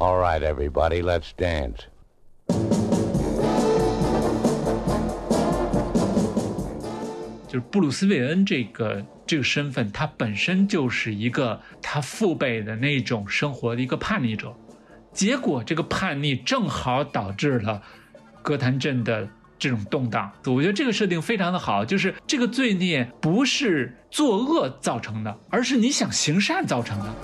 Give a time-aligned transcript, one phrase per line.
[0.00, 1.76] All right, everybody, let's dance.
[7.46, 14.54] 就是布鲁斯韦恩这个这个身份，他本身就是一个他父辈的那种生活的一个叛逆者，
[15.12, 17.82] 结果这个叛逆正好导致了
[18.40, 19.28] 哥谭镇的
[19.58, 20.32] 这种动荡。
[20.46, 27.14] 我觉得这个设定非常的好，就是这个罪孽不是作恶造成的，而是你想行善造成的。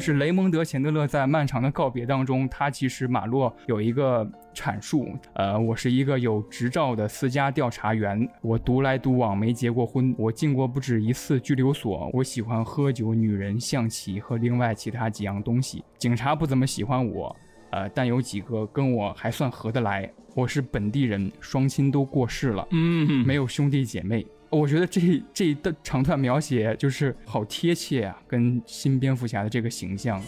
[0.00, 15.84] 就是雷蒙德·钱德勒在漫长的告别当中，他其实马洛有一个阐述，呃，我是一个有执照的私家调查员，我独来独往，没结过婚，我进过不止一次拘留所，我喜欢喝酒、女人、象棋和另外其他几样东西。
[15.98, 17.36] 警察不怎么喜欢我，
[17.70, 20.10] 呃，但有几个跟我还算合得来。
[20.34, 24.26] 我是本地人，双亲都过世了，嗯，没有兄弟姐妹。
[24.52, 25.00] 我觉得这
[25.32, 30.20] 这一段长段描写就是好贴切啊，跟新蝙蝠侠的这个形象。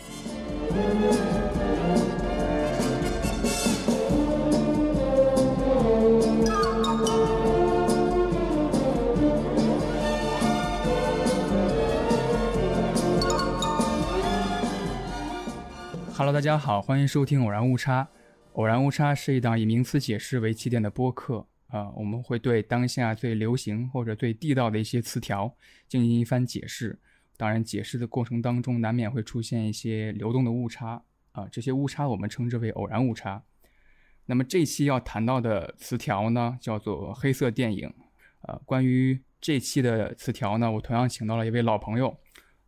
[16.16, 18.02] Hello，大家好，欢迎收听《偶然误差》。
[18.52, 21.44] 《偶然误差》是一档以名词解释为起点的播客。
[21.72, 25.56] 啊，我们会对当下最流行或者最地道的一些词条
[25.88, 26.98] 进行一番解释。
[27.38, 33.42] 当然，解释的过程当中难免会出现一些流动的误差啊，这些误差我们称之为偶然误差。
[34.26, 37.92] 那么这期要谈到的词条呢，叫做黑色电影。
[38.42, 42.14] 呃，关于这期的词条呢，我同样请到了一位老朋友，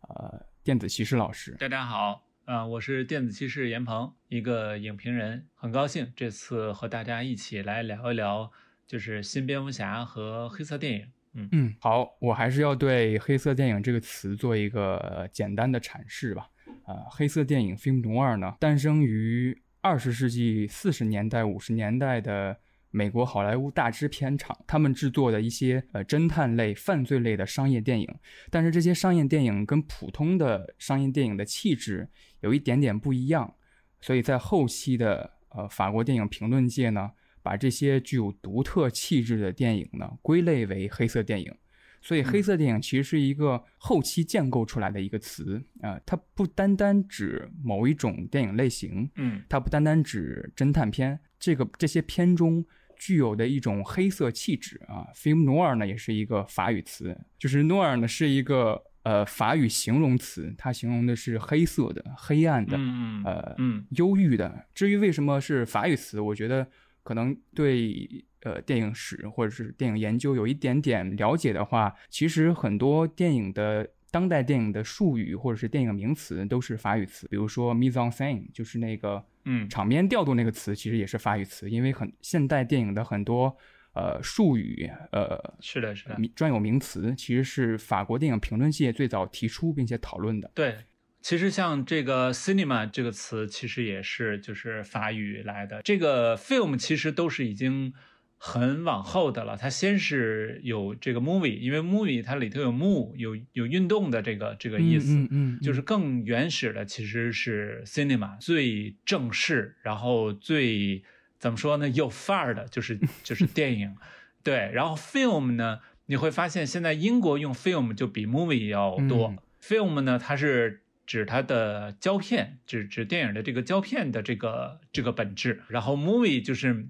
[0.00, 1.54] 呃，电子骑士老师。
[1.60, 8.50] 大家好，呃，我是电子骑士严鹏，一个影评人，很高兴这次和大家一起来聊一聊。
[8.86, 16.48] 就是新蝙蝠侠和黑色电影，嗯嗯，好，我还是要对黑色电影这个词做一个简单的阐释吧。
[16.84, 22.56] 啊，黑色电影 （film noir） 呢，诞生于二十世纪四十年代、五十年代的
[22.90, 28.06] 美国好莱坞大制片厂，他们制作的一些呃侦探类、犯罪类的商业电影。
[28.50, 32.06] 但是这些商业电影跟普通的商业电影的气质
[32.42, 33.54] 有一点点不一样，
[34.02, 37.10] 所以在后期的呃法国电影评论界呢。
[37.44, 41.54] 把这些具有独特气质的电影呢归类为黑色电影，
[42.00, 52.64] 所以黑色电影其实是一个后期建构出来的一个词啊，它不单单指某一种电影类型，嗯，它不单单指侦探片，这个这些片中
[52.96, 64.66] 具有的一种黑色气质啊，film noir 呢也是一个法语词，就是 noir 呢是一个呃法语形容词，它形容的是黑色的、黑暗的，嗯呃，嗯，忧郁的。
[64.74, 66.66] 至于为什么是法语词，我觉得。
[67.04, 83.56] 可能对呃电影史或者是电影研究有一点点了解的话，其实很多电影的当代电影的术语或者是电影名词都是法语词，比如说 mise en scène，就是那个嗯场面调度那个词，其实也是法语词，因为很现代电影的很多
[83.92, 90.50] 呃术语呃是的是的专有名词，其实是法国电影评论界最早提出并且讨论的。
[90.54, 90.76] 对。
[91.24, 95.80] 其实像这个 cinema 这个词，其实也是就是法语来的。
[95.82, 97.94] 这个 film 其实都是已经
[98.36, 99.56] 很往后的了。
[99.56, 105.14] 它先是有这个 movie，因为 movie 它里头有 move，有有运动的这个这个意思。
[105.14, 111.02] 嗯嗯，就是更原始的其实是 cinema，最正式，然后最
[111.38, 113.96] 怎么说呢，有范儿的，就是 就是电影。
[114.42, 119.34] 对，然后 film 呢，你会发现现在英国用 film 就比 movie 要多。
[119.62, 120.82] film 呢，它是。
[121.06, 125.62] 指它的胶片，指指电影的这个胶片的这个这个本质。
[125.68, 126.88] 然后 movie 就是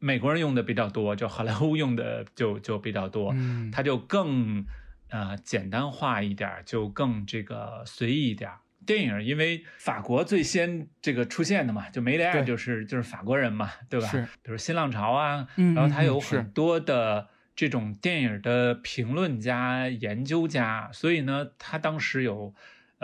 [0.00, 4.66] 美国人用的比较多，就好莱坞用的就就比较多，嗯它就更
[5.08, 8.50] 呃简单化一点，就更这个随意一点。
[8.84, 14.08] 电影因为法国最先这个出现的嘛，就梅里爱就是就是法国人嘛，对吧？
[14.08, 14.22] 是。
[14.42, 22.52] 比如新浪潮啊，然后他有很多的这种电影的评论家、研究家，所以呢，他当时有。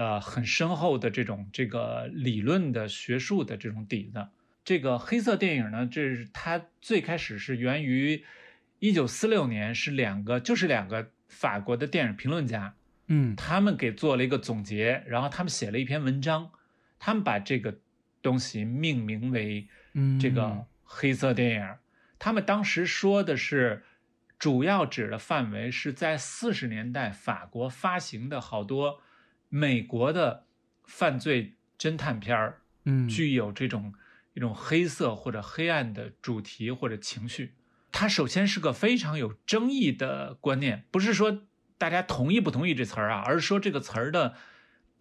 [0.00, 4.28] 呃，很深厚的这种这个理论的学术的这种底子。
[4.64, 8.24] 这个黑色电影呢，这是它最开始是源于
[8.78, 12.74] 一九四六年，是两个就是两个法国的电影评论家，
[13.08, 16.50] 嗯，他们给做了一个总结，然后他们写了一篇文章，
[16.98, 17.78] 他们把这个
[18.22, 19.68] 东西命名为
[20.18, 21.74] 这个黑色电影。
[22.18, 23.82] 他们当时说的是，
[24.38, 29.02] 主要指的范围是在四十年代法国发行的好多。
[29.50, 30.46] 美国的
[30.86, 33.92] 犯罪侦探片儿，嗯，具有这种
[34.32, 37.54] 一种黑色或者黑暗的主题或者情绪。
[37.92, 41.42] 它首先是个非常有争议的观念，不是说
[41.76, 44.36] 大家同意不同意这词儿啊，而是说这个词儿的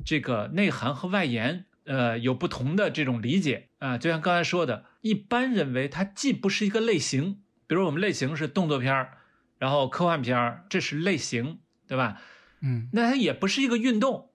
[0.03, 3.97] 这个内涵和外延，呃，有不同的这种理解啊。
[3.97, 9.17] 就像刚才说的，一般认为它既不是一个类型，比如我们类型是动作片儿，
[9.59, 12.19] 然后科幻片儿，这是类型，对吧？
[12.61, 14.28] 嗯，那它也不是一个运动，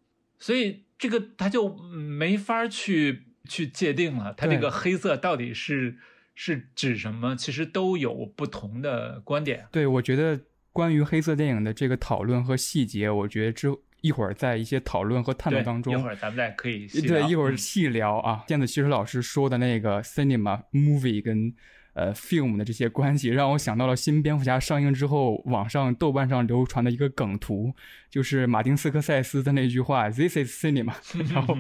[0.44, 4.34] 所以这个他就没法去去界定了。
[4.34, 5.96] 他这个黑色到底是
[6.34, 7.34] 是指什么？
[7.34, 9.66] 其实都有不同的观点。
[9.72, 10.38] 对，我觉得
[10.70, 18.44] 关于黑色电影的这个讨论和细节，我觉得之一会儿在一些讨论和探讨当中，一会儿咱们再可以细对一会儿嗯细聊啊。
[18.46, 21.54] 电子其实老师说的那个 cinema movie 跟
[21.94, 27.72] 呃 film 的这些关系，让我想到了新蝙蝠侠上映之后，网上豆瓣上流传的一个梗图，
[28.10, 30.94] 就是马丁斯科塞斯的那句话 “This is cinema”，
[31.32, 31.56] 然后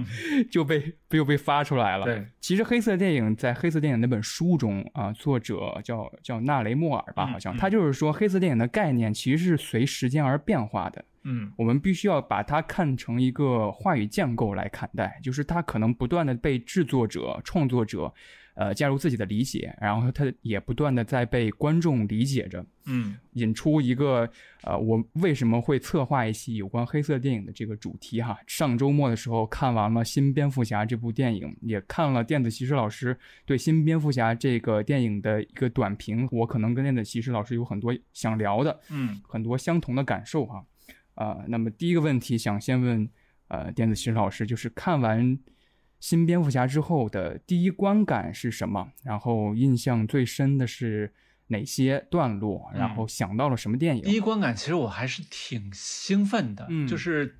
[0.50, 2.04] 就被又被发出来了。
[2.04, 11.04] 对，其实黑色电影在黑色电影那本书中啊，作者叫叫纳雷莫尔吧，嗯好像、嗯他就是说黑色电影的概念其实是随时间而变化的。
[11.26, 18.12] 嗯我们必须要把它看成一个话语建构来看待，就是它可能不断的被制作者、创作者，
[18.54, 24.30] 呃，加入自己的理解，然后他也不断的在被观众理解着，嗯引出一个
[24.62, 28.38] 呃，我为什么会策划一期有关黑色电影的这个主题哈。
[28.46, 40.64] 上周末的时候看完了《新蝙蝠侠》这部电影，也看了电子骑士老师对《新蝙蝠侠》这个电影的一个短评，我可能跟电子骑士老师有很多想聊的，嗯很多相同的感受哈。
[41.14, 43.08] 啊、那么第一个问题想先问
[43.48, 45.36] 呃电子骑士老师，就是看完
[46.04, 48.92] 新蝙蝠侠之后的第一观感是什么？
[49.04, 51.14] 然后印象最深的是
[51.46, 52.70] 哪些段落？
[52.74, 54.02] 然后想到了什么电影？
[54.02, 57.38] 第一观感其实我还是挺兴奋的，嗯就是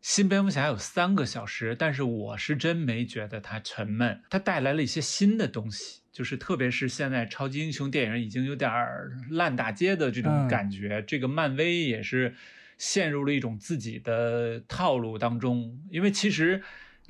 [0.00, 12.34] 新蝙蝠侠有三个小时，但是我是真没觉得它沉闷，它带来了一些新的东西，就是特别是现在超级英雄电影已经有点儿烂大街的这种嗯感觉，这个漫威也是
[12.78, 16.62] 陷入了一种自己的套路当中，因为其实。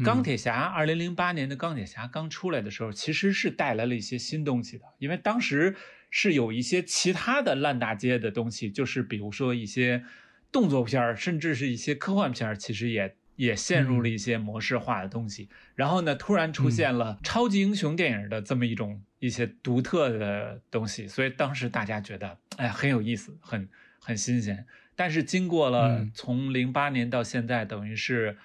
[0.04, 5.74] 钢铁侠，二零零八年的钢铁侠刚出来的时候，其实是带来了一些新东西的，因为当时
[6.10, 10.04] 是有一些其他的烂大街的东西，就是比如说一些
[10.52, 15.48] 动作片儿，甚至是一些科幻片儿，其实也也陷入了一些模式化的东西。
[15.74, 23.68] 然后呢，突然出现了超级英雄电影的这么一种一些独特的东西，所以当时大家觉得，哎，很有意思，很
[23.98, 24.64] 很新鲜。
[24.94, 26.10] 但是经过了嗯。
[26.14, 28.36] 从零八年到现在，等于是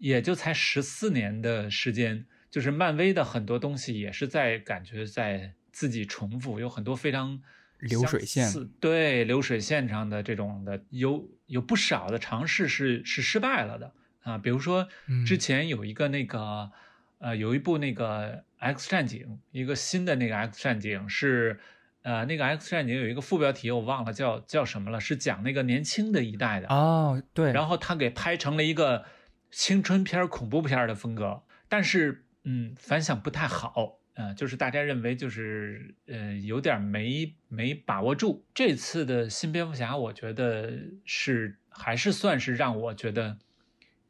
[0.00, 7.40] 也就才十四年的时间，就是漫威的很多东西也是在感觉在自己重复，有很多非常
[7.78, 8.50] 流水线
[8.80, 13.92] 对流水线上的这种的有有不少的尝试是是失败了的
[14.22, 16.72] 啊，比如说嗯之前有一个那个、
[17.18, 21.60] 呃有一部那个 X 战警，一个新的那个 X 战警是。
[22.02, 29.04] 呃，那个 X 战警有一个副标题我忘了叫叫什么了，是讲那个年轻的一代的哦，对，然后他给拍成了一个
[29.50, 38.46] 青春片儿、恐怖片儿的风格，但是嗯，反响不太好，呃，就是大家认为就是呃有点没没把握住。
[38.54, 40.72] 这次的新蝙蝠侠，我觉得
[41.04, 43.38] 是还是算是让我觉得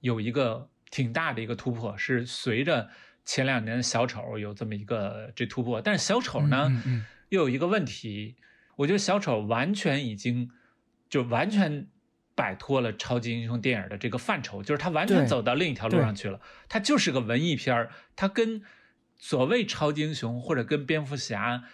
[0.01, 2.89] 有一个挺大的一个突破，是随着
[3.25, 6.67] 前两年小丑有这么一个这突破，但是小丑呢？
[6.69, 8.35] 嗯嗯嗯又有一个问题，
[8.75, 10.51] 我觉得小丑完全已经
[11.09, 11.87] 就完全
[12.41, 16.41] 摆脱了超级英雄电影的这个范畴，就是他完全走到另一条路上去了。
[16.71, 18.63] 他就是个文艺片儿，他跟
[19.19, 21.65] 所谓超级英雄或者跟蝙蝠侠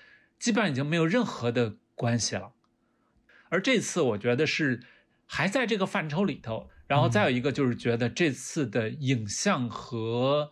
[0.40, 2.50] 基本上已经没有任何的关系了。
[3.48, 4.82] 而这次我觉得是
[5.24, 10.50] 还在这个范畴里头，然后再有一个就是觉得这次的影像和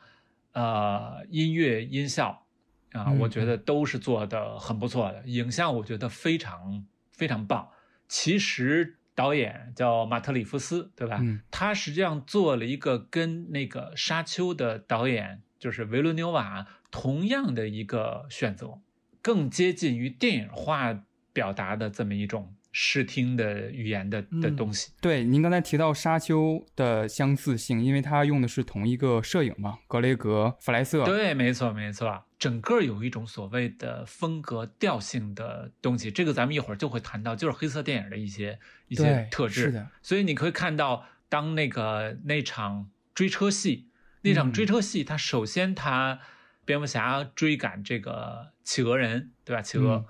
[0.53, 2.47] 呃音乐音效
[2.93, 5.25] 啊，嗯我觉得都是做的很不错的。
[5.27, 7.69] 影像我觉得非常非常棒。
[8.07, 11.19] 其实导演叫马特里夫斯，对吧？
[11.23, 18.81] 嗯他实际上做了一个跟那个《沙丘》的导演就是维伦纽瓦同样的一个选择，
[19.23, 24.91] 更接近于电影化表达的这么一种视听的语言的的嗯东西。
[25.01, 31.05] 对，您刚才提到《沙丘》的相似性，因为它用的是同一个摄影嘛，格雷格·弗莱瑟。
[31.05, 39.63] 对，没错，没错，整个有一种所谓的风格调性的东西，这个咱们一会儿就会谈到，就是黑色电影的一些一些特质。
[39.63, 43.89] 是的，所以你可以看到，当那个那场追车戏，
[44.23, 46.19] 那场嗯追车戏，它首先它
[46.65, 49.63] 蝙蝠侠追赶这个企鹅人，对吧？
[49.63, 50.05] 企鹅，嗯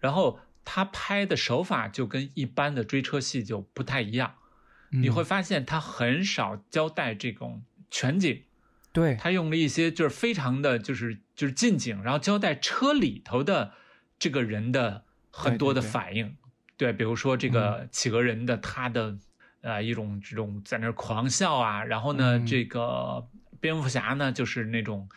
[0.00, 0.38] 然后
[0.70, 4.34] 他拍的手法就跟一般的追车戏就不太一样，
[4.90, 8.42] 你嗯会发现他很少交代这种全景。
[8.92, 13.72] 对，他用了一些就是非常的就是就是近景，然后交代车里头的
[14.18, 15.90] 这个人的很多的对对对。
[15.90, 16.36] 反应。
[16.76, 19.16] 对，比如说这个企鹅人的他的
[19.62, 22.44] 呃一种这种在那狂笑啊，然后呢，嗯。
[22.46, 23.26] 这个
[23.58, 25.08] 蝙蝠侠呢就是那种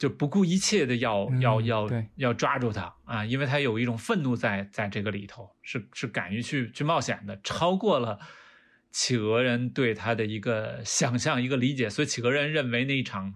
[0.00, 8.18] 就不顾一切的要、嗯要要要抓住他啊，因为他有一种愤怒在在这个里头，是是敢于去去冒险的，超过了
[8.90, 13.32] 企鹅人对他的一个想象一个理解，所以企鹅人认为那一场。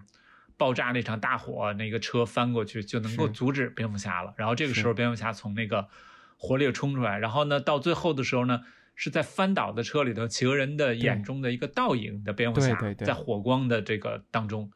[0.57, 4.33] 爆炸那场大火，那个车翻过去就能够阻止蝙蝠侠了。
[4.37, 5.85] 然后这个时候，蝙蝠侠从那个
[6.37, 8.61] 火里冲出来，然后呢，到最后的时候呢，
[8.95, 14.71] 是在翻倒的车里头，企鹅人的眼中的一个倒影的蝙蝠侠，在火光的这个当中，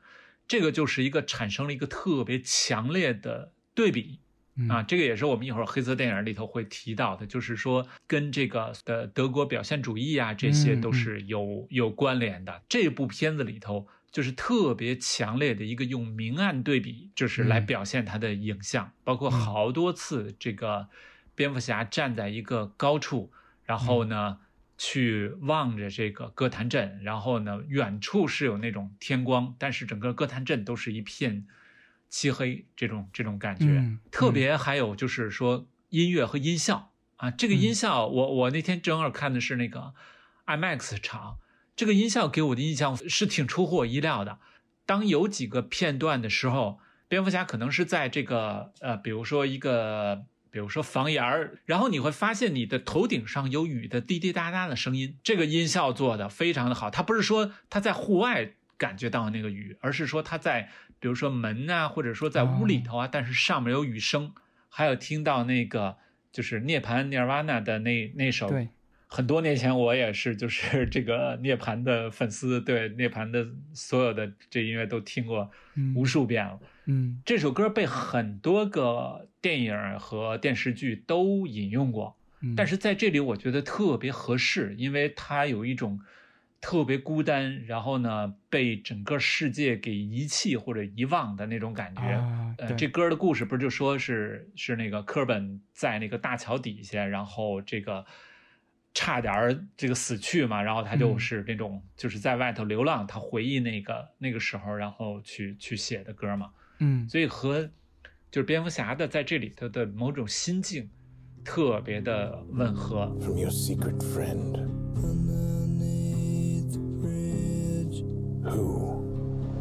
[0.49, 4.19] 这个就是一个产生了一个特别强烈的对比。
[4.55, 12.61] 嗯啊，这个也是我们一会儿黑色电影里头会提到的，就是说跟这个的德国表现主义啊，这些嗯都是有有关联的。
[12.67, 20.89] 这部片子里头就是特别强烈的一个用明暗对比，就是来嗯表现它的影像，包括好多次这个
[21.35, 23.31] 蝙蝠侠站在一个高处，
[23.63, 24.39] 然后呢。
[24.81, 31.45] 去望着这个歌坛镇，然后呢，远处是有那种天光，但是整个歌坛镇都是一片
[32.09, 33.65] 漆黑，这种这种感觉。
[33.65, 39.93] 嗯特别还有就是说音乐和音效啊，这个音效，我我那天正好看的是那个
[40.45, 41.39] IMAX 场，
[41.75, 44.39] 这个音效给我的印象是挺出乎我意料的。
[44.85, 50.23] 当有几个片段的时候，蝙蝠侠可能是在这个呃，比如说一个。
[50.51, 56.89] 比如说房檐儿，然后你会发现你的头顶上有雨的滴滴答答的声音，这个音效做的非常的好。
[56.89, 64.33] 它不是说它在户外感觉到那个雨，而是说它在比如说门啊，或者说在屋里头啊，但是上面有雨声，
[64.69, 65.97] 还有听到那个
[66.31, 68.49] 就是涅槃 Nirvana 的那那首。
[69.09, 76.59] 对，很多年前我也是就是这个涅槃的粉丝，对涅槃的所有的这音乐都听过嗯无数遍了。
[76.85, 85.99] 嗯这首歌被很多个电影和电视剧都引用过，嗯，但是在这里我觉得特别合适，因为它有一种
[86.61, 92.01] 特别孤单，然后呢被整个世界给遗弃或者遗忘的那种感觉。
[92.01, 98.05] 呃，啊对这歌的故事不是就说是是那个科本在那个大桥底下，然后这个
[98.93, 106.49] 差点儿这个死去嘛，然后他就嗯是那种就是在外头流浪，他回忆那个那个时候，然后去去写的歌嘛。
[106.79, 107.69] 嗯所以和
[108.31, 110.89] 就是蝙蝠侠的在这里头的某种心境
[111.43, 113.07] 特别的吻合。
[113.19, 114.55] from your secret friend.
[114.95, 118.03] Underneath the bridge,
[118.43, 119.03] Who?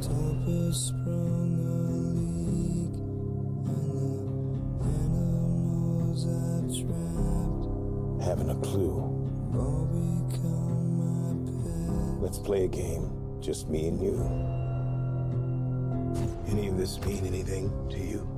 [0.00, 1.68] Topper sprung a
[2.14, 2.94] leak,
[3.66, 7.66] and the animals I've trapped
[8.22, 9.17] Haven't a clue.
[12.20, 13.10] Let's play a game.
[13.40, 14.14] Just me and you.
[16.48, 18.28] Any of this mean anything to you?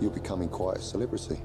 [0.00, 1.40] You're becoming quite a celebrity.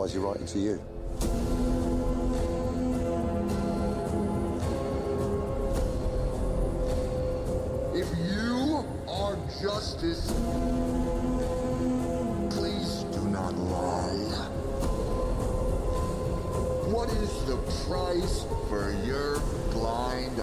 [0.00, 0.80] Why is he writing to you?
[7.94, 10.32] If you are justice,
[12.48, 14.48] please do not lie.
[16.88, 19.38] What is the price for your
[19.70, 20.40] blind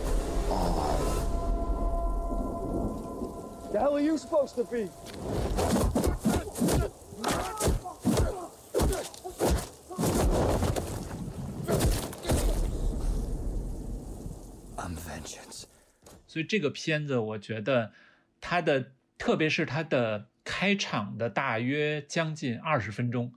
[0.52, 0.98] eye?
[3.72, 4.88] The hell are you supposed to be?
[16.38, 17.94] 所以这个片子，我觉得
[18.40, 23.34] 它的，特别是它的开场的大约将近二十分钟，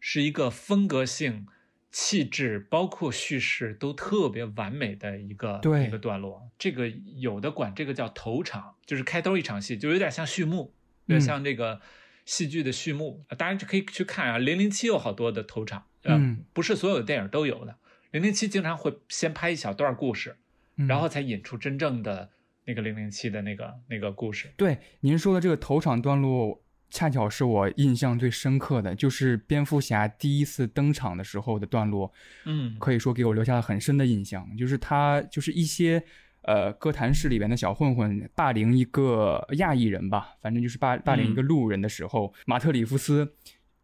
[0.00, 1.46] 是一个风格性、
[1.92, 6.50] 气质，包括叙事都特别完美的一个一个段落。
[6.58, 10.72] 这个有的管这个叫头场，就是开头一场戏，就有点像序幕，
[11.04, 11.82] 有点嗯像这个
[12.24, 13.26] 戏剧的序幕。
[13.36, 17.72] 大家就，可以去看啊，《零零七》有好多的头场，呃，嗯不是所有的电影都有的。
[18.12, 20.38] 《零零七》经常会先拍一小段故事，
[20.76, 22.30] 嗯然后才引出真正的
[22.68, 24.52] 那个零零七的那个那个故事。
[24.58, 32.12] 对您说的这个头场段落，恰巧是我印象最深刻的，就是蝙蝠侠第一次登场的时候的段落，
[32.44, 34.46] 嗯，可以说给我留下了很深的印象。
[34.54, 36.02] 就是他就是一些
[36.42, 43.34] 呃歌坛市里边的小混混霸凌一个亚裔人吧，反正就是霸霸凌一个路人的时候，马特里夫斯。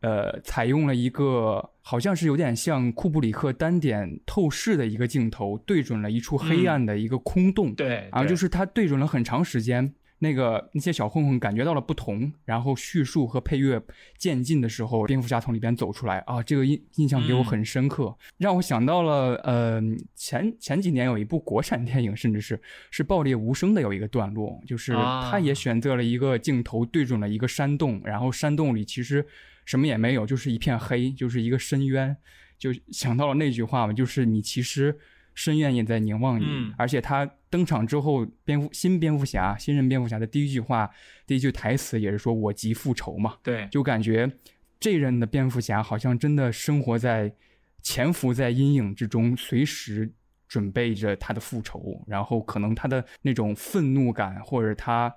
[0.05, 7.75] 呃，采用了一个好像是有点像库布里克单点透视的一个镜头，对准了一处黑暗的一个空洞。
[7.75, 8.09] 对，对。
[8.13, 13.83] 然后就是他对准了很长时间，那个那些小混混感觉到了不同，然后叙述和配乐
[14.19, 19.81] 渐进的时候，蝙蝠侠从里边走出来啊，这个印印象给我很深刻，让我想到了呃
[20.15, 25.31] 前前几年有一部国产电影，甚至是是爆裂无声的有一个段落，就是啊。
[25.31, 29.25] 他也选择了一个镜头对准了一个山洞，然后山洞里其实
[29.65, 32.17] 什么也没有，就是一片黑，就是一个深渊，
[32.59, 34.99] 就想到了那句话嘛，就是你其实
[35.35, 36.75] 深渊也在凝望你，嗯。
[36.77, 40.91] 而且他登场之后，蝙蝠新蝙蝠侠新任蝙蝠侠的第一句话，
[41.27, 44.31] 第一句台词也是说我即复仇嘛，对，就感觉
[44.79, 47.35] 这任的蝙蝠侠好像真的生活在
[47.83, 50.13] 潜伏在阴影之中，随时
[50.47, 55.15] 准备着他的复仇，然后可能他的那种愤怒感，或者他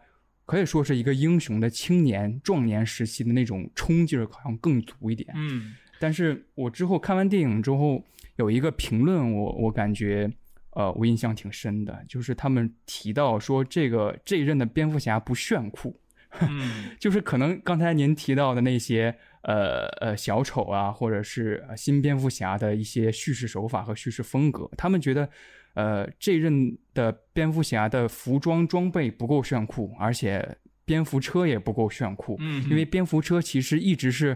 [0.47, 5.29] 可以说是一个英雄的青年壮年时期的那种冲劲儿，好像更足一点。
[5.35, 5.75] 嗯。
[5.99, 8.01] 但是我之后看完电影之后，
[8.37, 10.31] 有一个评论我，我感觉，
[10.69, 15.99] 呃，我印象挺深的，就是他们提到说，这个这一任的蝙蝠侠不炫酷，
[16.39, 16.91] 嗯。
[16.97, 25.29] 就是可能刚才您提到的那些，呃呃，小丑啊，或者是呃新蝙蝠侠的一些叙事手法和叙事风格，他们觉得，
[25.77, 34.35] 呃，这任的蝙蝠侠的服装装备不够炫酷，而且蝙蝠车也不够炫酷，嗯，因为蝙蝠车其实一直是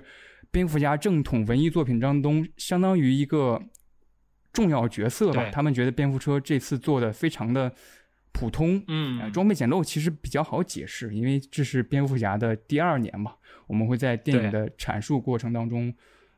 [0.52, 3.60] 蝙蝠侠正统文艺作品当中相当于一个
[4.54, 5.50] 重要角色吧。
[5.50, 7.74] 他们觉得蝙蝠车这次做的非常的
[8.32, 13.34] 普通，呃嗯装备简陋其实比较好解释，因为这是蝙蝠侠的第二年嘛，
[13.66, 15.92] 我们会在电影的阐述过程当中。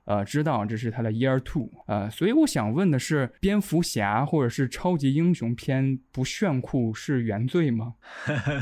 [0.05, 7.95] 呃，知道这是他的 Year Two，呃，所以我想问的是，蝙蝠侠或者是超级英雄片不炫酷是原罪吗？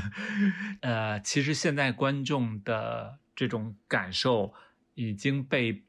[0.82, 4.54] 呃，其实现在观众的这种感受
[4.94, 5.84] 已经被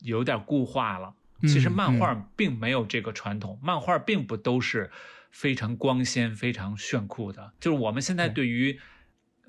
[0.00, 1.14] 有点固化了。
[1.42, 4.90] 其实嗯漫画并没有这个传统，漫画并不都是
[5.30, 7.52] 非常光鲜、非常炫酷的。
[7.58, 8.78] 就是我们现在对于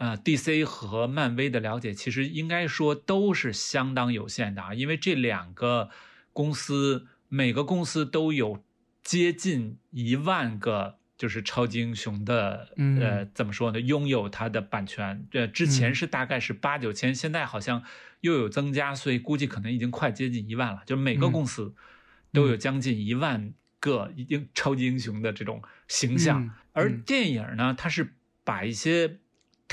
[0.01, 5.91] 呃 DC 和漫威的了解，其实应该说都是相当有限的啊，因为这两个
[6.33, 8.63] 公司每个公司都有
[9.03, 10.97] 接近一万个。
[11.21, 13.79] 就是超级英雄的，嗯呃，怎么说呢？
[13.79, 17.83] 拥有它的版权，呃，之前嗯是大概是八九千，现在好像
[18.21, 20.81] 又有增加，所以估计可能已经快接近一万了。
[20.83, 21.75] 就是每个嗯公司
[22.33, 29.19] 都有将近一万个英超级英雄的这种形象，嗯而嗯电影呢，它是把一些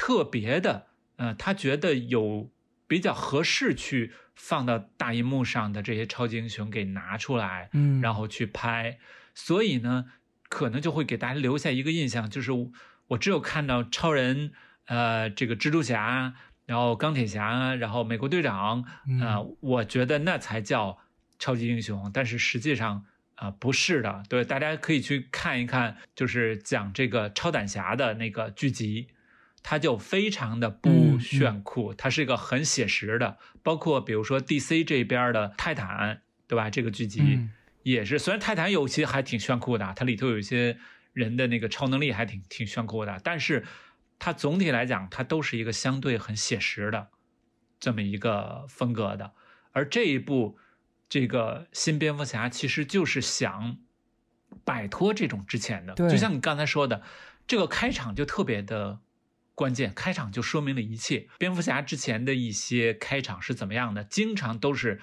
[0.00, 2.48] 特别的，呃，他觉得有
[2.87, 8.00] 比较合适去放到大荧幕上的这些超级英雄给拿出来，嗯。
[8.00, 9.00] 然后去拍，
[9.34, 10.04] 所以呢，
[10.48, 12.70] 可能就会给大家留下一个印象，就是我
[13.08, 14.52] 我只有看到超人，
[14.84, 16.32] 呃，这个蜘蛛侠，
[16.64, 19.20] 然后钢铁侠，然后美国队长，嗯。
[19.20, 20.98] 啊、我觉得那才叫
[21.40, 24.22] 超级英雄，但是实际上啊、不是的。
[24.28, 29.08] 对，大家可以去看一看，就是讲这个超胆侠的那个剧集，
[29.62, 36.71] 它就非常的不嗯炫酷，它是一个很写实的，包括比如说 DC 这边的泰坦，对吧？
[36.71, 37.21] 这个剧集。
[37.23, 37.51] 嗯
[37.85, 40.79] 也是，虽然泰坦有些还挺炫酷的，它里头有一些
[41.14, 43.64] 人的那个超能力还挺挺炫酷的，但是
[44.18, 47.09] 它总体来讲，它都是一个相对很写实的
[47.81, 49.33] 这么一个风格的。
[49.73, 50.59] 而这一部
[51.09, 53.79] 这个新蝙蝠侠其实就是想
[54.64, 57.01] 摆脱这种之前的，对就像你刚才说的，
[57.47, 58.99] 这个开场就特别的
[59.59, 61.27] 关键，开场就说明了一切。
[61.37, 64.05] 蝙蝠侠之前的一些开场是怎么样的？
[64.05, 65.01] 经常都是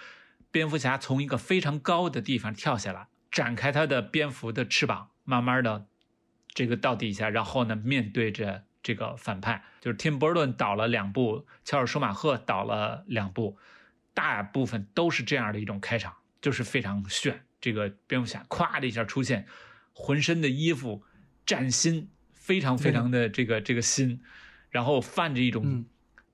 [0.50, 5.88] 蝙蝠侠从一个非常高的地方跳下来，展开他的蝙蝠的翅膀，慢慢的
[6.54, 13.58] 这个到底下，然后呢面对着这个反派，就是 Tim Burton 导了两部，乔尔舒马赫导了两部，
[14.14, 17.44] 大部分都是这样的一种开场，就是非常炫。
[17.60, 19.46] 这个蝙蝠侠咵的一下出现，
[19.92, 21.04] 浑身的衣服
[21.46, 24.22] 崭新，非常非常的这个这个新，
[24.76, 25.86] 然后泛着一种嗯。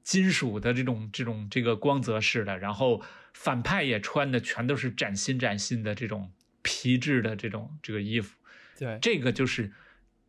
[0.04, 3.00] 金属的这种这种这个光泽似的，然后
[3.36, 6.32] 反派也穿的全都是崭新崭新的这种
[6.64, 8.36] 皮质的这种这个衣服，
[8.80, 9.72] 对，这个就是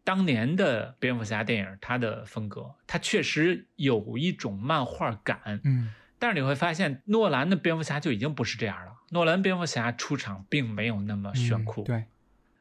[0.04, 5.90] 当年的蝙蝠侠电影它的风格，它确实有一种漫画感，嗯。
[6.18, 12.04] 但是你会发现诺兰的蝙蝠侠就已经不是这样了，诺兰蝙蝠侠出场并没有那么炫酷，嗯对，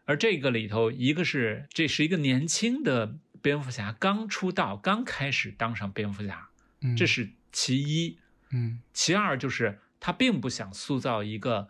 [0.06, 6.50] 而这个里头，一个是这是一个年轻的蝙蝠侠刚出道，刚开始当上蝙蝠侠，
[6.82, 8.18] 嗯这是其一。
[8.54, 11.70] 嗯其二就是他并不想塑造一个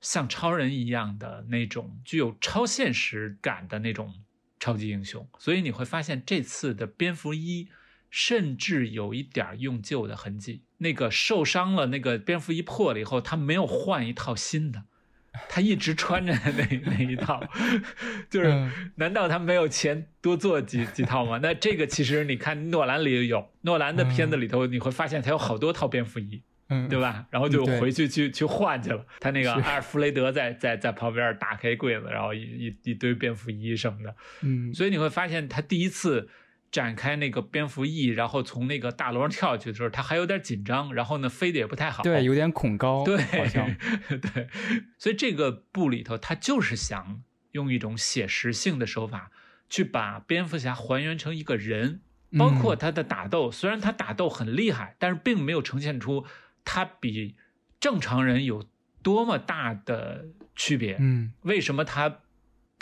[0.00, 4.14] 像超人一样的那种具有超现实感的那种
[4.58, 7.68] 超级英雄，所以你会发现这次的蝙蝠一
[8.08, 10.62] 甚至有一点用旧的痕迹。
[10.78, 14.84] 那个受伤了，那个蝙蝠衣破了以后，他没有换一套新的，
[15.48, 17.42] 他一直穿着那那一套，
[18.28, 21.38] 就是嗯难道他没有钱多做几几套吗？
[21.42, 26.42] 那这个其实你看诺兰里有，诺兰的片子里头你会发现他有好多套蝙蝠衣。
[26.68, 27.26] 嗯，对吧？
[27.28, 29.04] 然后就回去去去换去了。
[29.20, 34.14] 他那个阿尔弗雷德在在在旁边打开柜子，然后一一一堆蝙蝠衣什么的。
[34.40, 36.30] 嗯，所以你会发现，他第一次
[36.72, 42.02] 展开那个蝙蝠翼，然后从那个大楼上跳下去的时候，他还有点紧张，然后呢飞得也不太好。
[42.02, 43.76] 对，有点恐高，对，好像，
[44.08, 44.48] 对，
[44.96, 49.30] 所以这个部里头，他就是想用一种写实性的手法，
[49.68, 52.00] 去把蝙蝠侠还原成一个人，
[52.38, 53.52] 包括嗯他的打斗。
[53.52, 56.24] 虽然他打斗很厉害，但是并没有呈现出
[56.64, 57.36] 他比
[57.78, 58.64] 正常人有
[59.02, 60.24] 多么大的
[60.56, 60.96] 区别。
[60.98, 62.20] 嗯为什么他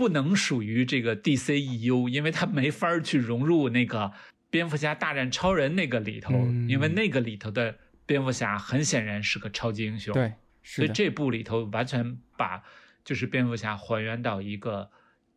[0.01, 2.09] 不能属于这个 DCEU？
[2.09, 4.11] 因为他没法去融入那个
[4.49, 10.33] 蝙蝠侠大战超人那个里头，嗯因为那个里头的蝙蝠侠很显然是个超级英雄。，对，
[10.63, 12.63] 所以，这部里头完全把
[13.05, 14.91] 就是蝙蝠侠还原到一个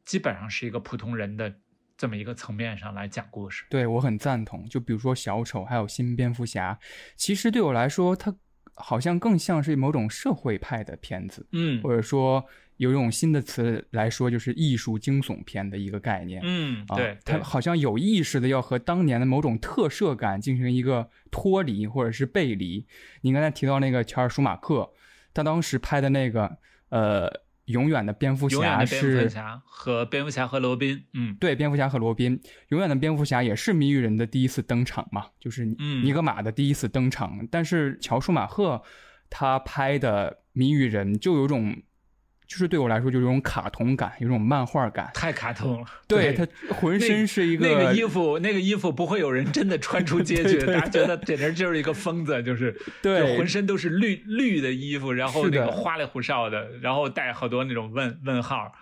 [0.05, 1.53] 基本上是一个普通人的
[1.97, 3.65] 这么一个层面上来讲故事。
[3.69, 4.65] 对我很赞同。
[4.69, 6.79] 就比如说小丑，还有新蝙蝠侠，
[7.17, 8.33] 其实对我来说，它
[8.75, 12.45] 好像更像是某种社会派的片子，嗯或者说
[12.77, 16.41] 有一种新的词来说，就是艺术惊悚片的一个概念。
[16.43, 22.85] 嗯，啊对，对他好像有意识的要和当年的某种特摄感进行一个脱离或者是背离。
[23.21, 24.89] 你刚才提到那个乔尔舒马克，
[25.33, 26.57] 他当时拍的那个
[26.89, 27.29] 呃
[27.65, 29.29] 《永远的蝙蝠侠永远的》蝙蝠是。
[29.29, 37.47] 侠和蝙蝠侠和罗宾，嗯对，蝙蝠侠和罗宾，永远的蝙蝠侠也是谜语人的第一次登场嘛，就是嗯尼格玛的第一次登场。
[37.49, 38.81] 但是乔舒马赫
[39.29, 41.75] 他拍的谜语人就有种，
[42.47, 45.09] 就是对我来说就有种卡通感，有种漫画感。
[45.13, 45.87] 太卡通了。
[46.07, 58.73] 对他浑身是一个那个衣服，那个衣服不会有人真的穿出街去，大家觉得简直就是一个疯子，就是对浑身都是绿绿的衣服，然后那个花里胡哨的，然后带好多那种问问号。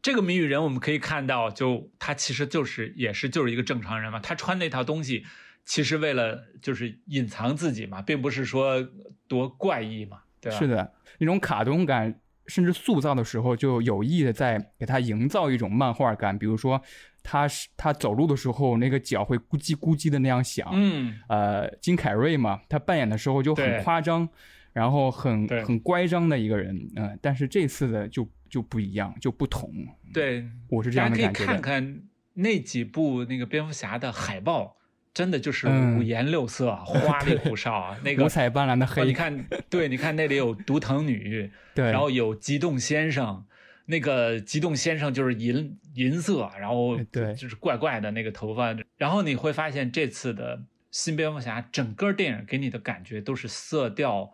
[0.00, 5.26] 这个谜语人我们可以看到，就他其实就是也是就是一个正常人嘛，他穿那套东西，
[5.64, 8.88] 其实为了就是隐藏自己嘛，并不是说
[9.26, 10.58] 多怪异嘛，对吧？
[10.58, 12.14] 是的，那种卡通感，
[12.48, 16.36] 甚至塑造的时候就有意的在给他营造一种漫画感。
[16.36, 16.82] 比如说，
[17.22, 20.68] 他是他走路的时候，那个脚会咕叽咕叽的那样响。
[20.72, 24.28] 嗯，呃，金凯瑞嘛，他扮演的时候就很夸张，
[24.72, 26.76] 然后很很乖张的一个人。
[26.96, 29.70] 嗯、但是这次的就就不一样，就不同。
[30.12, 31.60] 对，我是这样大家可以的感觉的。
[31.60, 32.02] 看看
[32.34, 34.76] 那几部那个蝙蝠侠的海报，
[35.14, 37.98] 真的就是嗯五颜六色、 花里胡哨啊。
[38.04, 43.44] 那个五彩斑斓的哦黑，你看，对，你看那里有独藤女， 对，然后有激动先生，
[43.86, 54.32] 那个激动先生就是银银色，然后哎对就是怪怪的那个头发，然后你会发现这次的新蝙蝠侠整个电影给你的感觉都是色调。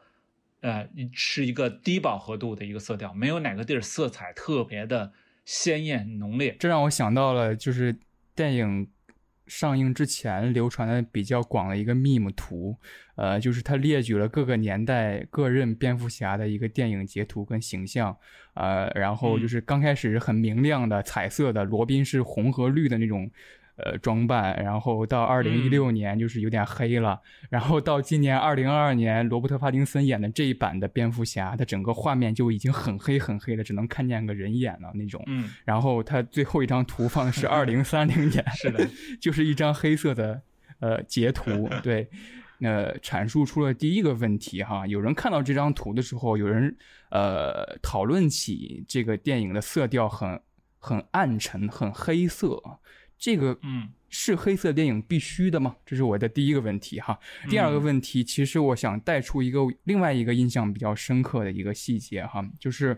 [0.61, 5.13] 呃，是一个低饱和度的一个色调，没有哪个地儿色彩特别的
[5.45, 6.57] 鲜艳浓烈。
[6.59, 7.95] 这让我想到了，就是
[8.35, 8.89] 电影
[9.47, 12.77] 上映之前流传的比较广的一个 meme 图，
[13.17, 18.17] 呃，就是它列举了各个年代各任蝙蝠侠的一个电影截图跟形象，
[18.55, 23.31] 呃，然后就是刚开始很明亮的彩色的，罗宾是红和绿的那种。
[23.77, 35.21] 呃，装扮，然后到二零一六年就是有点黑了，然后到今年二零二二年，罗伯特·帕丁森演的这一版的蝙蝠侠，它整个画面就已经很黑很黑了，只能看见个人眼了那种。
[35.27, 38.89] 嗯，然后它最后一张图放的是二零三零年，是的，
[39.21, 40.41] 就是一张黑色的
[40.79, 42.09] 呃截图， 对，
[42.61, 44.87] 呃，阐述出了第一个问题哈。
[44.87, 46.77] 有人看到这张图的时候，有人
[47.11, 50.41] 呃讨论起这个电影的色调很
[50.79, 52.63] 很暗沉、很黑色，
[53.25, 55.75] 这个嗯是黑色电影必须的吗？
[55.87, 57.19] 这是我的第一个问题哈。
[57.49, 62.95] 第二个问题，其实我想带出一个另外一个印象比较深刻的一个细节哈，就是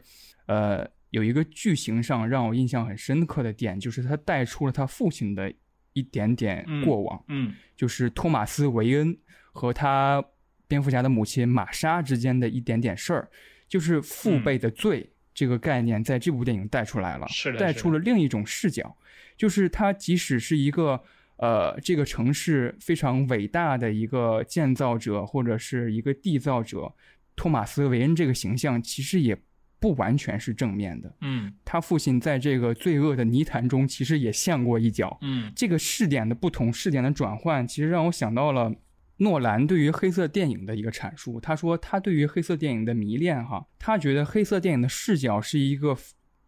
[0.46, 5.52] 呃有一个剧情上让我印象很深刻的点，就是他带出了他父亲的
[5.92, 9.16] 一点点过往，嗯就是托马斯·韦恩
[9.52, 10.20] 和他
[10.66, 13.30] 蝙蝠侠的母亲玛莎之间的一点点事儿，
[13.68, 15.08] 就是父辈的罪。
[15.32, 18.96] 这个概念在这部电影带出来了，是的带出了另一种视角，
[19.36, 21.02] 就是他即使是一个
[21.36, 26.92] 呃这个城市非常伟大的一个建造者或者是一个缔造者，
[27.34, 29.36] 托马斯·韦恩这个形象其实也
[29.78, 31.14] 不完全是正面的。
[31.20, 38.74] 嗯他父亲在这个罪恶的泥潭中其实也陷过一脚，嗯这个视点的不同，视点的转换，其实让我想到了
[39.18, 41.38] 诺兰对于黑色电影的一个阐述。
[41.38, 45.96] 他说，他对于黑色电影的迷恋，哈，他觉得黑色电影的视角是一个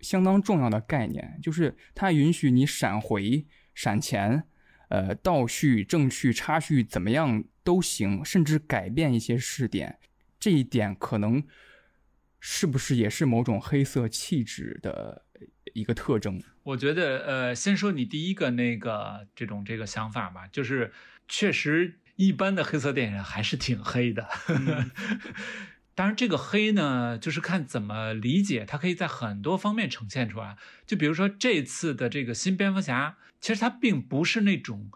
[0.00, 4.44] 相当重要的概念，就是它允许你闪回、闪前，
[4.88, 9.98] 呃，倒叙、正叙、插叙，怎么样都行，甚至改变一些视点。
[10.38, 11.42] 这一点可能
[12.40, 15.24] 是不是也是某种黑色气质的
[15.74, 16.40] 一个特征？
[16.62, 20.92] 我觉得，呃，先说你第一个那个这种这个想法吧，就是
[21.26, 24.28] 确实一般的黑色电影还是挺黑的。
[25.98, 30.56] 当然，这个黑呢，就是看怎么理解，它可以在很多方面呈现出来。
[30.86, 34.92] 就比如说这次的这个新蝙蝠侠，其实它并不是那种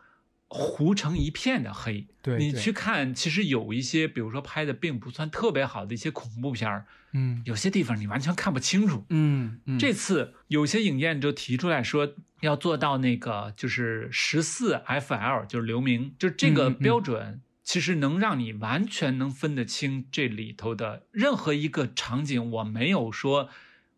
[0.47, 2.07] 糊成一片的黑。
[2.23, 9.05] 对你去看，其实有一些，比如说拍的并不算特别好的一些恐怖片儿，嗯有些地方你完全看不清楚。
[9.09, 17.41] 嗯嗯，这次有些影院就提出来说，要做到那个就是十四 FL，就是流明，就这个嗯嗯标准，
[17.73, 22.51] 其实能让你完全能分得清这里头的任何一个场景。
[22.51, 23.49] 我没有说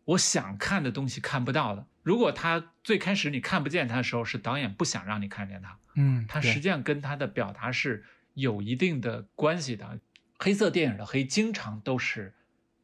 [0.05, 1.85] 我想看的东西看不到的。
[2.05, 9.99] 如果他最开始你看不见他的时候，是导演不想让你看见他，嗯，对它实际上跟他的表达是有一定的关系的。
[10.39, 12.33] 黑色电影的黑经常都是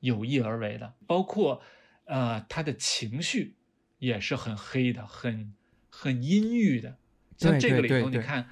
[0.00, 1.62] 有意而为的，包括
[2.06, 3.54] 呃他的情绪
[4.00, 5.54] 也是很黑的，很
[5.88, 6.98] 很阴郁的。
[7.36, 8.50] 像这个里头，你看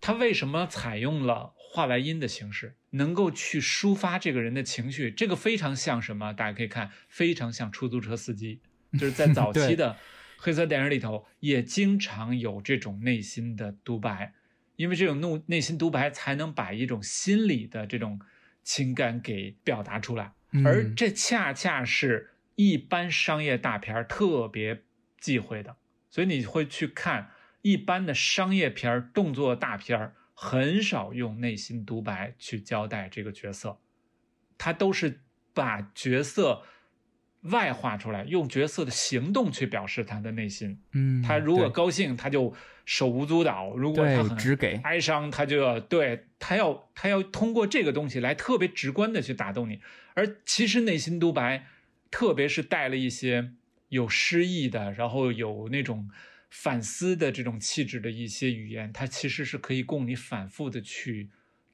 [0.00, 5.10] 他为什么采用了画外音的形式，能够去抒发这个人的情绪？
[5.10, 6.32] 这个非常像什么？
[6.32, 8.62] 大家可以看，非常像出租车司机，
[8.98, 9.94] 就是在早期的
[10.38, 14.32] 黑色电影里头，也经常有这种内心的独白，
[14.76, 18.18] 因为这种怒内心独白才能把一种心理的这种
[18.62, 20.32] 情感给表达出来，
[20.64, 24.82] 而嗯这恰恰是一般商业大片儿特别
[25.20, 25.76] 忌讳的，
[26.08, 33.80] 所以你会去看一般的商业片儿、动作大片儿，很少用内心独白去交代这个角色，
[34.58, 35.22] 他都是
[35.54, 36.62] 把角色
[37.40, 40.78] 外化出来，用角色的行动去表示他的内心。
[40.92, 42.52] 嗯，他如果高兴，他就
[42.84, 49.80] 手舞足蹈；如果他很只给哀伤，他就要对他要他要通过这个东西来特别直观的去打动你。
[50.12, 51.66] 而其实内心独白，
[52.10, 53.52] 特别是带了一些
[53.88, 56.10] 有诗意的，然后有那种
[56.58, 61.28] 反思的这种气质的一些语言，它其实是可以供你反复的去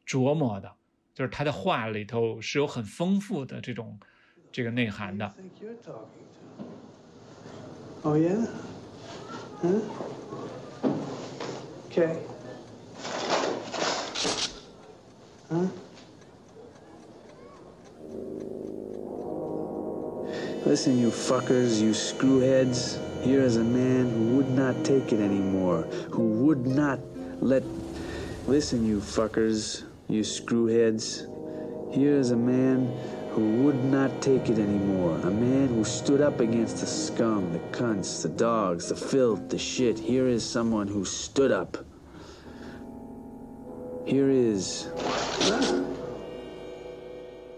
[0.05, 0.73] 琢磨的，
[1.15, 3.99] 就是他的话里头是有很丰富的这种
[4.51, 5.33] 这个内涵的。
[8.03, 8.45] Oh yeah.
[9.63, 9.81] Huh?
[11.89, 12.19] Okay.
[15.49, 15.69] Huh?
[20.67, 22.99] Listen, you fuckers, you screwheads.
[23.23, 25.83] Here is a man who would not take it anymore.
[26.11, 26.99] Who would not
[27.41, 27.63] let.
[28.49, 31.29] Listen, you fuckers, you screwheads.
[31.95, 32.93] Here is a man
[33.31, 35.17] who would not take it anymore.
[35.19, 39.59] A man who stood up against the scum, the cunts, the dogs, the filth, the
[39.59, 40.01] shit.
[40.01, 41.77] Here is someone who stood up.
[44.05, 44.89] Here is.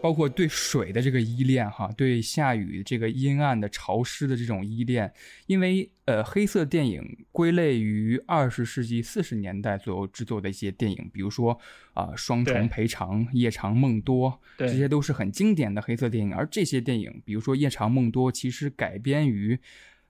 [0.04, 5.10] 包括对水的这个依恋哈，对下雨这个阴暗的潮湿的这种依恋，
[5.46, 11.58] 因为呃，黑色电影归类于二十世纪四十年代左右制作的一些电影，比如说
[11.94, 14.68] 啊、双重赔偿》《夜长梦多》，对。
[14.68, 16.34] 这些都是很经典的黑色电影。
[16.34, 19.58] 而这些电影，比如说《夜长梦多》，其实改编于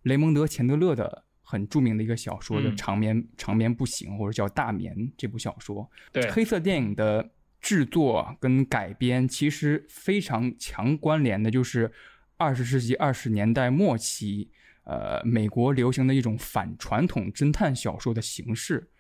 [0.02, 5.88] 雷蒙德·钱德勒的很著名的一个小说的嗯《长眠、长眠不醒》或者叫《大眠》这部小说。
[6.10, 7.30] 对，黑色电影的
[7.64, 11.90] 制作跟改编其实非常强关联的，就是
[12.36, 14.50] 二十世纪二十年代末期，
[14.84, 18.90] 呃，美国流行的一种反传统侦探小说的形式。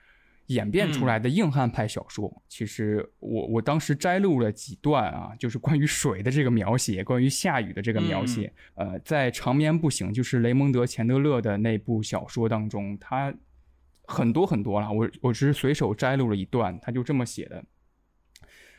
[0.46, 8.50] 演变出来的硬汉派小说，其实我我当时摘录了几段啊，就是关于水的这个描写，关于下雨的这个描写。
[8.76, 13.34] 呃，在《长眠不醒》就是雷蒙德·钱德勒的那部小说当中，他
[14.06, 17.62] 很多很多了，我我只是随手摘录了一段，他就这么写的。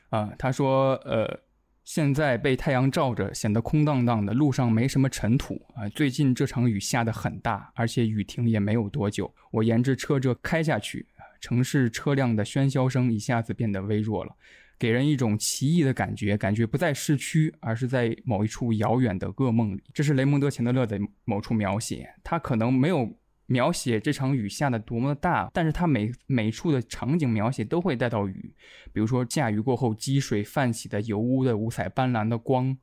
[0.09, 1.41] 啊、他说，呃，
[1.83, 9.33] 现在被太阳照着，显得空荡荡的，路上没什么尘土啊、最近这场雨下得很大，而且雨停也没有多久。
[9.51, 11.05] 我沿着车辙开下去，
[11.41, 14.35] 城市车辆的喧嚣声一下子变得微弱了，
[14.79, 19.83] 给人一种奇异的感觉，感觉不在市区，而是在某一处遥远的噩梦里。
[19.93, 23.11] 这是雷蒙德·钱德勒的某处描写，他可能没有
[23.47, 28.53] 描写这场雨下的多么的大，但是它每每处的场景描写都会带到雨，
[28.91, 32.75] 比如说下雨过后积水泛起的油污的五彩斑斓的光。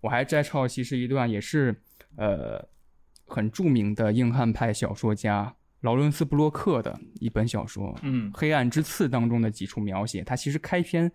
[0.00, 1.78] 我还摘抄其实一段也是
[2.16, 2.66] 呃
[3.26, 11.10] 很著名的硬汉派小说家劳伦斯·布洛克的一本小说，嗯《黑暗之刺》当中的几处描写，他其实开篇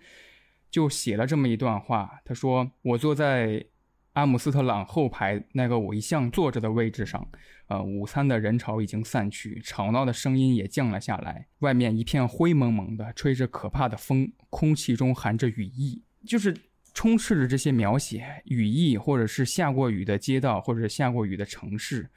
[0.72, 3.66] 就写了这么一段话，他说：“我坐在
[4.14, 7.28] 阿姆斯特朗后排那个我一向坐着的位置上，
[7.68, 16.04] 呃，午餐的人潮已经散去，吵闹的声音也降了下来，外面一片灰蒙蒙的，吹着可怕的风，空气中含着雨意。
[16.28, 16.56] 就是
[16.94, 22.10] 充斥着这些描写，雨意或者是下过雨的街道，或者是下过雨的城市，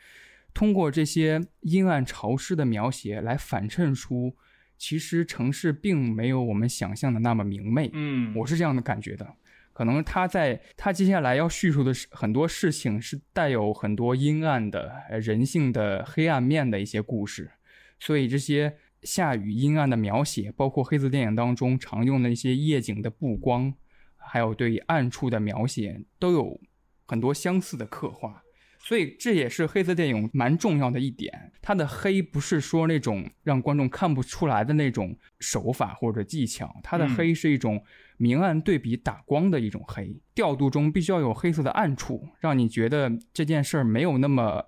[0.52, 4.36] 通过这些阴暗潮湿的描写来反衬出，
[4.76, 7.90] 其实城市并没有我们想象的那么明媚。
[7.94, 9.34] 嗯我是这样的感觉的。
[9.78, 17.52] 可能他在他接下来要叙述的是很多事情是带有很多阴暗的呃人性的黑暗面的一些故事，
[18.00, 23.72] 所以这些下雨阴暗的描写，包括黑色电影当中常用的一些夜景的布光，
[24.16, 26.60] 还有对暗处的描写，都有
[27.06, 28.42] 很多相似的刻画。
[28.80, 37.14] 所以这也是黑色电影蛮重要的一点，它的黑不是说那种让观众看不出来的那种手法或者技巧，它的嗯。
[37.14, 37.80] 黑是一种
[38.18, 44.62] 明暗对比打光的一种黑，调度中必须要有黑色的暗处，让你觉得这件事儿没有那么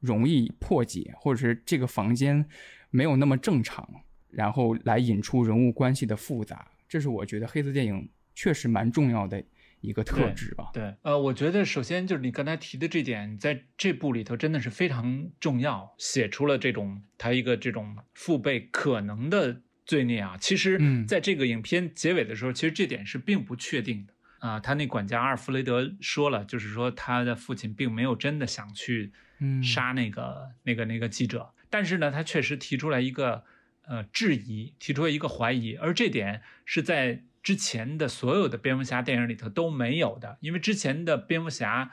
[0.00, 2.46] 容易破解，或者是这个房间
[2.90, 3.88] 没有那么正常，
[4.30, 9.42] 然后来引出人物关系的复杂，这是我觉得黑色电影确实蛮重要的
[9.80, 10.70] 一个特质吧。
[10.72, 20.36] 对，呃，我觉得首先就是你刚才提的这点，在这部里头真的是非常重要，写出了这种他一个这种父辈可能的罪孽啊。
[20.40, 24.12] 其实嗯，在这个影片结尾的时候，其实这点是并不确定的。
[24.38, 24.60] 啊。
[24.60, 29.60] 他那管家阿尔弗雷德说了，就是说他的父亲并没有真的想去嗯。
[29.60, 33.42] 杀那个、那个那个记者，但是呢，他确实提出来一个
[33.86, 41.90] 呃质疑，提出了一个怀疑，而这点是在之前的所有的蝙蝠侠电影里头都没有的，因为之前的蝙蝠侠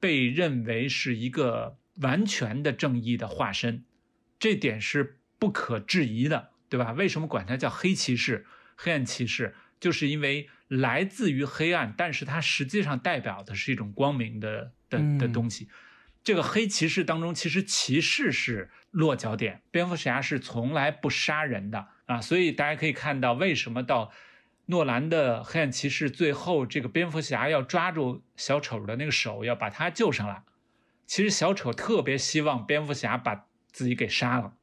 [0.00, 3.84] 被认为是一个完全的正义的化身，
[4.38, 6.92] 这点是不可质疑的，对吧？
[6.92, 9.54] 为什么管他叫黑骑士、黑暗骑士？
[9.78, 15.68] 就是因为来自于黑暗，但是它实际上代表的是一种光明的的的嗯东西。
[16.24, 24.10] 这个黑骑士当中，其实骑士是落脚点，蝙蝠侠是从来不杀人的啊，所以大家可以看到，为什么到
[24.64, 30.42] 诺兰的黑暗骑士最后，这个蝙蝠侠要抓住小丑的那个手，要把他救上来。
[31.06, 34.54] 其实小丑特别希望蝙蝠侠把自己给杀了，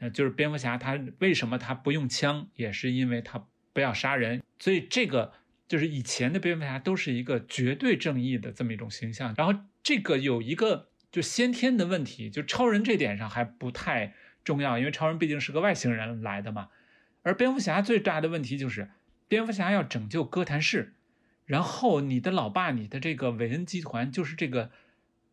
[0.00, 5.32] 呃，就是蝙蝠侠他为什么他不用枪，也是因为他不要杀人，所以这个
[5.68, 9.34] 就是以前的蝙蝠侠都是一个绝对正义的这么一种形象。
[9.36, 16.68] 然后这个有一个就先天的问题，就超人这点上还不太重要，因为超人毕竟是个外星人来的嘛。
[17.22, 18.88] 而蝙蝠侠最大的问题就是，
[19.28, 20.94] 蝙蝠侠要拯救哥谭市，
[21.44, 24.70] 然后你的老爸，你的这个韦恩集团就是这个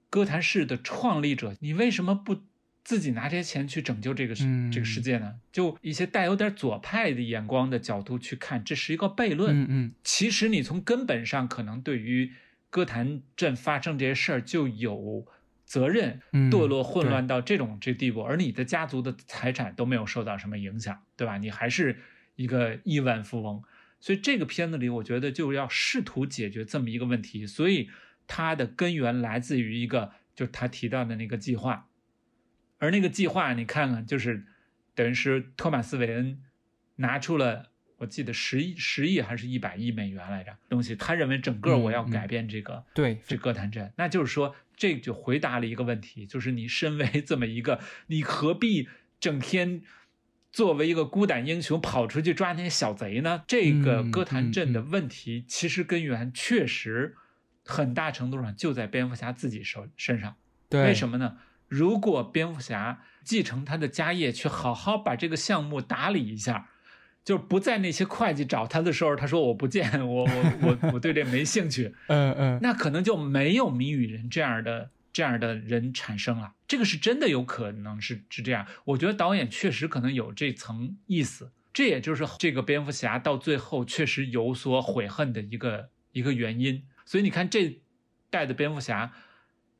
[0.09, 2.43] 哥谭市的创立者，你为什么不
[2.87, 5.35] 自己拿这些钱去拯救这个世、嗯这个世界呢？
[5.51, 9.63] 就一些带有点左派的眼光的角度去看，这是一个悖论。
[9.63, 12.31] 嗯嗯其实你从根本上可能对于
[12.69, 15.27] 歌坛镇发生这些事儿就有
[15.65, 21.37] 责任，嗯堕落混乱到这种这地步，而你的家族的财产都没有受到什么影响，对吧？
[21.37, 21.99] 你还是
[22.37, 23.61] 一个亿万富翁，
[23.99, 27.89] 所以这个片子里，我觉得就要试图解决这么一个问题，所以
[28.27, 31.89] 它的根源来自于一个，就是他提到的那个计划，
[32.77, 34.45] 而那个计划，你看看，就是
[34.95, 36.41] 等于是托马斯·韦恩
[36.97, 37.71] 拿出了。
[37.99, 48.87] 我记得十亿、十亿还是一百亿美元来着东西，他认为整个我要改变这个、对，这哥谭镇，那就是说，这就回答了一个问题，就是你身为这么一个，你何必
[49.19, 49.81] 整天
[50.51, 53.43] 作为一个孤胆英雄跑出去抓那些小贼呢？
[53.47, 57.15] 这个哥谭镇的问题，其实根源确实
[57.65, 60.35] 很大程度上就在蝙蝠侠自己手身上。
[60.69, 61.39] 对，为什么呢？
[61.67, 66.69] 如果蝙蝠侠继承他的家业，去好好把这个项目打理一下，
[67.23, 76.53] 就是不在那些会计找他的时候，他说我不见， 我我我我对这没兴趣， 嗯嗯，那可能就没有谜语人这样的这样的人产生了。
[76.67, 78.65] 这个是真的有可能是是这样。
[78.85, 86.83] 我觉得导演确实可能有这层意思，这也就是这个蝙蝠侠到最后确实有所悔恨的一个一个原因。
[87.05, 87.79] 所以你看这
[88.29, 89.11] 代的蝙蝠侠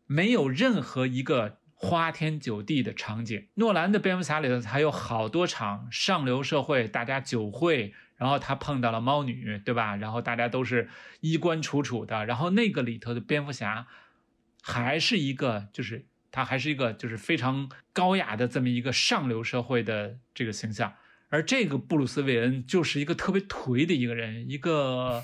[0.05, 3.47] 没有任何一个花天酒地的场景。
[3.53, 9.95] 诺兰的蝙蝠侠里头还有好多场上流社会，大家酒会，然后他碰到了猫女，对吧？
[9.95, 13.85] 然后大家都是衣冠楚楚的，然后那个里头的蝙蝠侠
[14.63, 20.95] 还是一个，就是他还是一个就是非常高雅的这么一个上流社会的这个形象，
[21.29, 25.23] 而这个布鲁斯韦恩就是一个特别颓的一个人，一个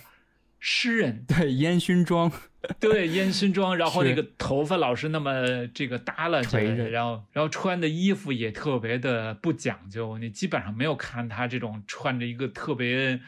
[0.59, 2.31] 诗人，对烟熏妆，
[2.79, 6.59] 对烟熏妆，然后那个头发老是那么这个耷拉着
[6.89, 13.19] 然后然后穿的衣服也特别的不讲究，你基本上没有看他这种穿着一个特别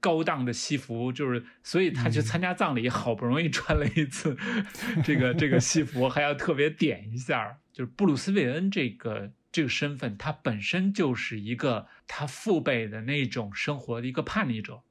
[0.00, 4.36] 高档的西服，就是所以他去参加葬礼，好不容易穿了一次
[5.04, 9.30] 这个这个西服，还要特别点一下，就是布鲁斯韦恩这个。
[9.52, 14.82] 这个身份，他本身就是一个他父辈的那种生活的一个叛逆者，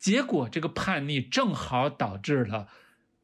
[0.00, 2.66] 结果这个叛逆正好导致了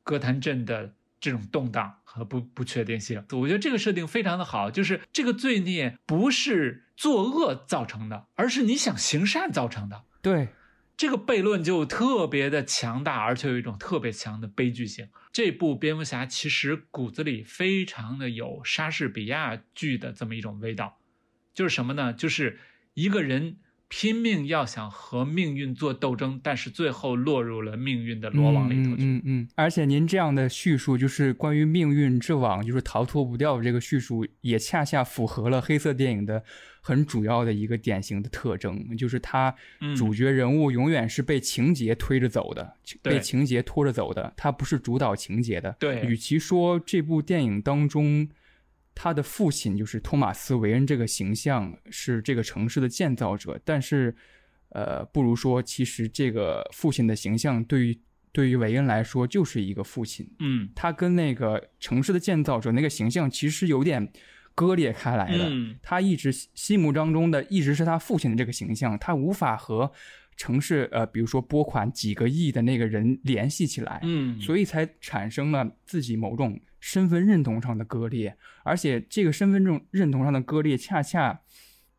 [0.07, 3.25] 哥谭镇的这种动荡和不不确定性。
[3.33, 10.05] 我觉得这个设定非常的好，就是这个罪孽不是作恶造成的，而是你想行善造成的。
[10.23, 10.51] 对，
[10.97, 15.09] 这个悖论就特别的强大，而且有一种特别强的悲剧性。
[15.33, 20.99] 这部蝙蝠侠其实骨子里非常的有莎士比亚剧的这么一种味道，
[21.53, 22.13] 就是什么呢？
[22.13, 22.61] 就是
[22.95, 29.03] 一个人拼命要想和命运做斗争，但是最后落入了命运的罗网里头去。
[29.05, 29.49] 嗯嗯嗯。
[29.55, 36.43] 而且您这样的叙述，就是关于命运之网，就是逃脱不掉的这个叙述，也恰恰符合了黑色电影的
[36.80, 45.76] 很主要的一个典型的特征，就是他嗯主角人物永远是被情节推着走的，对被情节拖着走的，它不是主导情节的。
[45.78, 48.28] 对与其说这部电影当中。
[48.99, 54.16] 他的父亲就是托马斯·韦恩这个形象是这个城市的建造者，但是，
[54.70, 58.01] 呃，不如说其实这个父亲的形象对于
[58.32, 60.70] 对于韦恩来说就是一个父亲，嗯。
[60.74, 64.11] 他跟那个城市的建造者那个形象其实有点
[64.55, 65.51] 割裂开来的。
[65.51, 65.76] 嗯。
[65.82, 69.92] 他一直心目当中的一直是他父亲的这个形象，他无法和
[70.37, 81.41] 城市呃，比如说拨款几个亿的那个人联系起来，嗯，所以才产生了自己某种身份认同上的割裂，而且这个身份证认同上的割裂，恰恰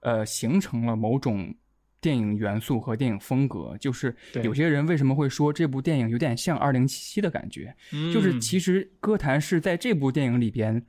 [0.01, 1.55] 呃形成了某种
[1.99, 3.75] 电影元素和电影风格。
[3.79, 7.75] 就是有些人为什么会说这部电影有点像《二零七七》的感觉，
[8.13, 10.85] 就是其实歌坛是在这部电影里边。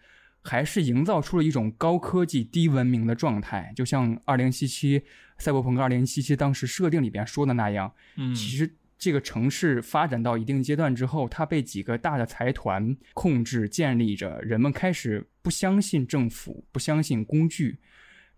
[0.48, 4.98] 还是营造出了一种高科技低文明的状态，就像《二零七七》
[5.36, 17.78] 赛博朋克二零七七当时设定里边说的那样，嗯其实这个城市发展到一定阶段之后，它被几个大的财团控制建立着，人们开始不相信政府，不相信工具。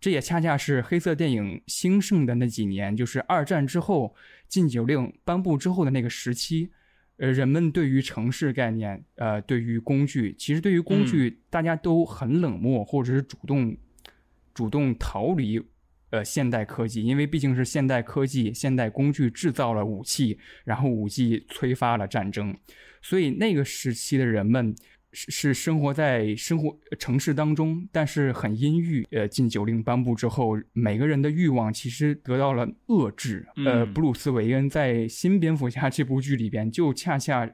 [0.00, 4.14] 这也恰恰是黑色电影兴盛的那几年，就是二战之后
[4.48, 6.70] 禁酒令颁布之后的那个时期。
[7.20, 13.76] 呃，人们对于城市概念，呃，对于工具，其实对于工具，大家都很冷漠，或者是主动
[14.54, 15.62] 主动逃离
[16.08, 22.56] 呃现代科技，因为毕竟是现代科技、现代工具制造了武器，然后武器催发了战争，
[23.02, 24.74] 所以那个时期的人们
[25.12, 29.06] 是是生活在生活城市当中，但是很阴郁。
[29.10, 33.46] 呃，禁酒令颁布之后，每个人的欲望其实得到了遏制。
[33.64, 37.50] 呃，嗯布鲁斯·韦恩在《新蝙蝠侠》这部剧里边，就恰恰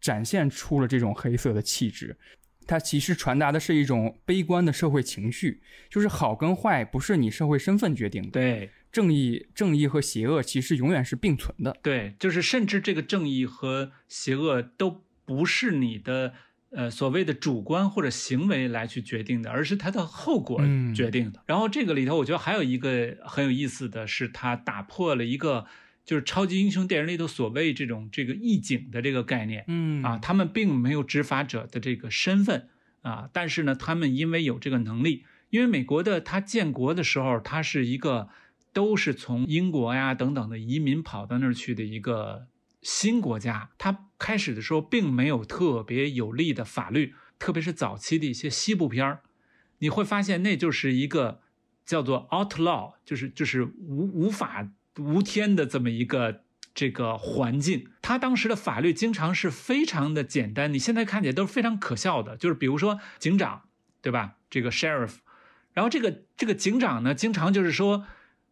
[0.00, 2.16] 展现出了这种黑色的气质。
[2.64, 11.76] 它其实传达的是一种悲观的社会情绪，就是好跟坏不是你社会身份决定的，对正义、正义和邪恶其实永远是并存的。
[11.82, 16.34] 对，就是甚至这个正义和邪恶都不是你的
[16.72, 21.42] 呃所谓的主观或者行为来去决定的，而是它的后果嗯决定的。
[21.46, 25.66] 然后这个里头，我觉得还有一个很有意思的是，它打破了一个
[26.04, 29.64] 就是超级英雄电影里头所谓这种这个义警的这个概念。
[29.68, 32.68] 嗯啊，他们并没有执法者的这个身份
[33.02, 38.28] 啊，但是呢，他们因为有这个能力，因为美国的它建国的时候，它是一个
[38.72, 42.46] 都是从英国呀等等的移民跑到那儿去的一个
[42.82, 49.22] 新国家，它开始的时候并没有特别有利的法律，特别是早期的一些西部片儿，
[49.78, 51.40] 你会发现那就是一个
[51.86, 54.68] 叫做 outlaw，就是就是无无法
[54.98, 56.42] 无天的这么一个
[56.74, 57.88] 这个环境。
[58.02, 63.62] 他当时的法律经常是非常的简单，你现在看起来都是非常可笑的，就是比如说警长，
[64.00, 64.36] 对吧？
[64.50, 65.14] 这个 sheriff，
[65.72, 68.06] 然后这个这个警长呢，经常就是说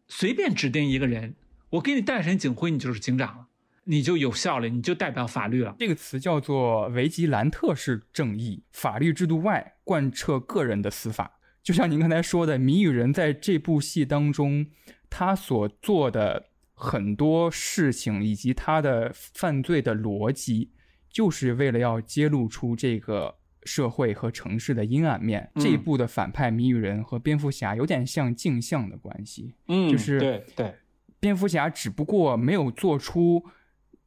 [0.07, 1.35] 随便指定一个人，
[1.71, 3.47] 我给你戴上警徽，你就是警长了，
[3.85, 5.75] 你就有效了，你就代表法律了。
[5.79, 11.39] 这个词叫做维吉兰特式正义，法律制度外贯彻个人的司法。
[11.63, 14.65] 就像您刚才说的，谜语人在这部戏当中，
[15.09, 20.71] 他所做的很多事情以及他的犯罪的逻辑，
[21.09, 25.51] 就是为了要揭露出这个社会和城市的阴暗面。
[25.53, 29.53] 嗯这一部的反派谜语人和蝙蝠侠有点像镜像的关系。
[29.67, 30.75] 嗯就是对对，
[31.19, 33.43] 蝙蝠侠只不过没有做出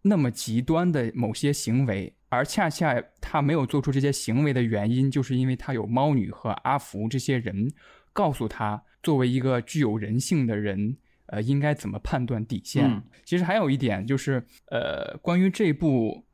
[0.06, 7.72] 那么极端的某些行为，而恰恰他没有做出这些行为的原因，就是因为他有猫女和阿福这些人
[8.12, 10.96] 告诉他，作为一个具有人性的人，
[11.26, 12.90] 呃，应该怎么判断底线。
[12.90, 16.24] 嗯其实还有一点就是，呃，关于这部。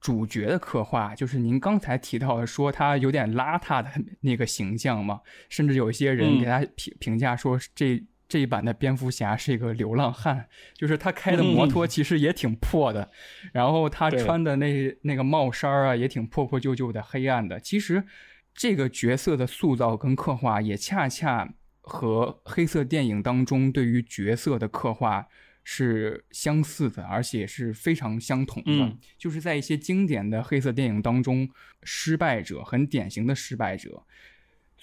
[0.00, 5.18] 主角的刻画，就是您刚才提到的，说他有点邋遢的那个形象嘛，
[5.48, 13.10] 甚至有一些人嗯给他评评价说这这一版的蝙蝠侠是一个流浪汉， 就是他开的摩托其实也挺破的，
[13.52, 17.60] 然后他穿的那那个帽衫啊也挺破破旧旧的、黑暗的。
[17.60, 18.04] 其实
[18.54, 25.28] 这个角色的塑造跟刻画也恰恰和黑色电影当中对于角色的刻画
[25.62, 28.72] 是相似的，而且是非常相同的。
[28.72, 31.48] 嗯就是在一些经典的黑色电影当中，
[31.82, 34.02] 失败者很典型的失败者。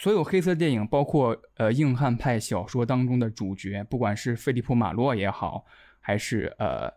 [0.02, 5.64] 所有黑色电影，包括呃硬汉派小说当中的主角，不管是菲利普·马洛也好，
[6.00, 6.92] 还是呃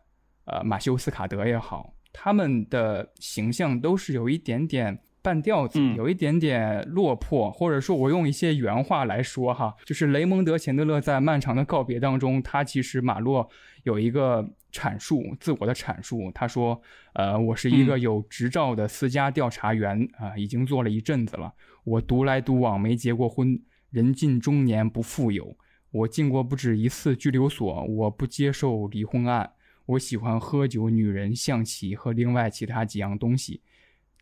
[0.46, 13.46] 呃马修斯卡德也好，他们的形象都是有一点点半吊子，嗯有一点点落魄，或者说我用一些原话来说哈，就是雷蒙德·钱德勒在《漫长的告别》当中，他其实马洛
[13.82, 14.42] 有一个
[14.72, 16.80] 阐述，自我的阐述，他说，
[17.12, 21.52] 呃，我是一个嗯有执照的私家调查员啊、已经做了一阵子了，
[21.84, 23.60] 我独来独往，没结过婚，
[23.90, 25.56] 人近中年不富有，
[25.90, 29.52] 我进过不止一次拘留所，我不接受离婚案。
[29.86, 33.60] 我喜欢喝酒、女人、象棋和另外其他几样东西。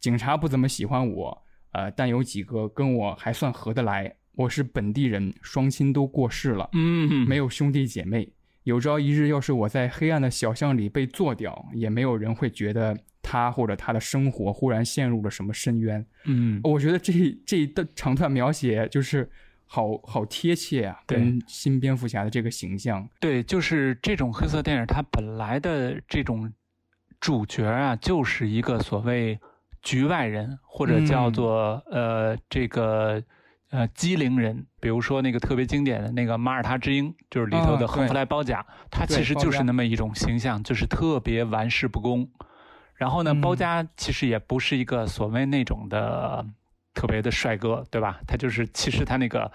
[0.01, 4.13] 警察不怎么喜欢我，呃，但有几个跟我还算合得来。
[4.35, 8.29] 我是本地人，双亲都过世了，嗯，没有兄弟姐妹。
[8.65, 16.05] 有朝一日，要是我在黑暗的小巷里被做掉，也没有人会觉得他或者他的生活忽然陷入了什么深渊。
[16.25, 17.13] 嗯，我觉得这
[17.45, 19.29] 这一段长段描写就是
[19.67, 23.09] 好好贴切啊，跟新蝙蝠侠的这个形象。
[23.19, 26.53] 对，就是这种黑色电影，它本来的这种
[27.19, 29.39] 主角啊，就是一个所谓
[29.81, 33.21] 局外人，或者叫嗯做、呃这个
[33.73, 34.65] 呃机灵人。
[34.81, 42.31] 比如说那个特别经典的那个马耳他之鹰，就是里头的啊亨弗对莱包夹，他其实就是那么一种形象，就是特别玩世不恭。
[42.95, 46.47] 然后呢，嗯包家其实也不是一个所谓那种的
[46.95, 48.21] 特别的帅哥，对吧？
[48.29, 49.51] 他就是其实他那个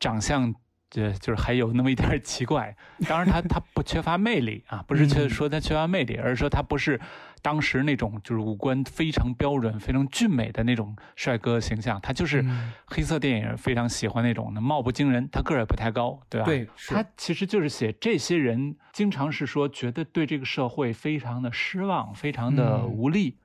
[0.00, 0.52] 长相。
[0.94, 2.74] 呃，就是还有那么一点儿奇怪，
[3.06, 6.98] 当然他他不缺乏魅力啊，不是缺嗯说他缺乏魅力，而是说他不是
[7.42, 12.72] 当时那种就是五官非常标准、非常俊美的那种帅哥形象，他就是嗯。
[12.86, 16.46] 黑色电影非常喜欢那种的貌不惊人，他个儿也不太高，对吧？
[16.46, 22.88] 对他其实就是写这些人经常是说觉得对这个社会非常的失望，非常的嗯。
[22.88, 23.38] 无力，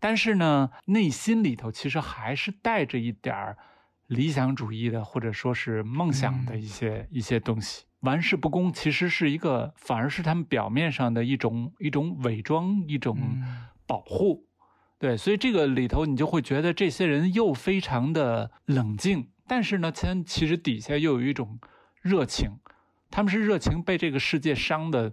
[0.00, 3.58] 但是呢，内心里头其实还是带着一点儿
[4.06, 6.62] 理想主义的，或者说是梦想的嗯。
[6.62, 7.84] 一些、一些东西。
[8.00, 14.46] 玩世不恭其实是一个，反而是他们表面上的一种一种伪装，一种嗯保护。
[14.98, 21.58] 对，所以这个里头你就会觉得这些人又非常的冷静，但是呢，其其实底下又有一种
[22.02, 22.58] 热情，
[23.10, 25.12] 他们是热情被这个世界伤的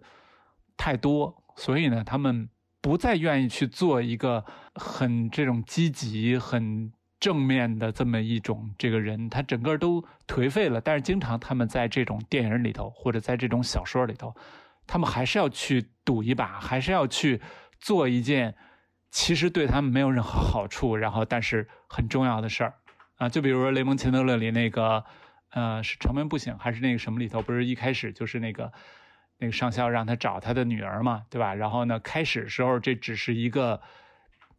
[0.76, 2.50] 太多，所以呢，他们
[2.82, 6.92] 不再愿意去做一个很这种积极、很
[7.26, 10.80] 正面的这么一种这个人，他整个都颓废了。
[10.80, 14.36] 但是经常他们在这种电影里头，或者在这种小说里头，
[14.86, 17.42] 他们还是要去赌一把，还是要去
[17.80, 18.54] 做一件
[19.10, 22.76] 其实对他们没有任何好处，然后但是很重要的事儿
[23.18, 23.28] 啊。
[23.28, 25.04] 就比如说《雷蒙·钱德勒》里那个，
[25.50, 27.42] 呃，是城门不醒还是那个什么里头？
[27.42, 28.72] 不是一开始就是那个
[29.40, 31.56] 那个上校让他找他的女儿嘛，对吧？
[31.56, 33.82] 然后呢，开始时候这只是一个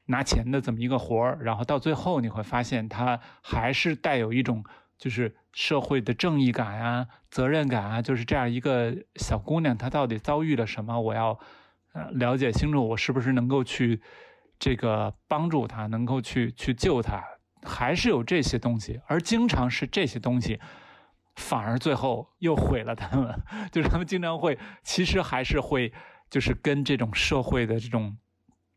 [0.06, 4.64] 拿钱的这么一个活儿，然后到最后你会发现他还是带有一种
[4.98, 11.00] 就是社会的正义感啊、责任感啊，就是这样一个小姑娘，她到底遭遇了什么？
[11.00, 11.38] 我要
[11.92, 14.00] 呃了解清楚，我是不是能够去
[14.58, 17.22] 这个帮助她，能够去去救她，
[17.62, 20.60] 还是有这些东西，而经常是这些东西。
[21.34, 23.38] 反而最后又毁了他们，
[23.70, 25.92] 就是他们经常会，其实还是会，
[26.30, 28.16] 就是跟这种社会的这种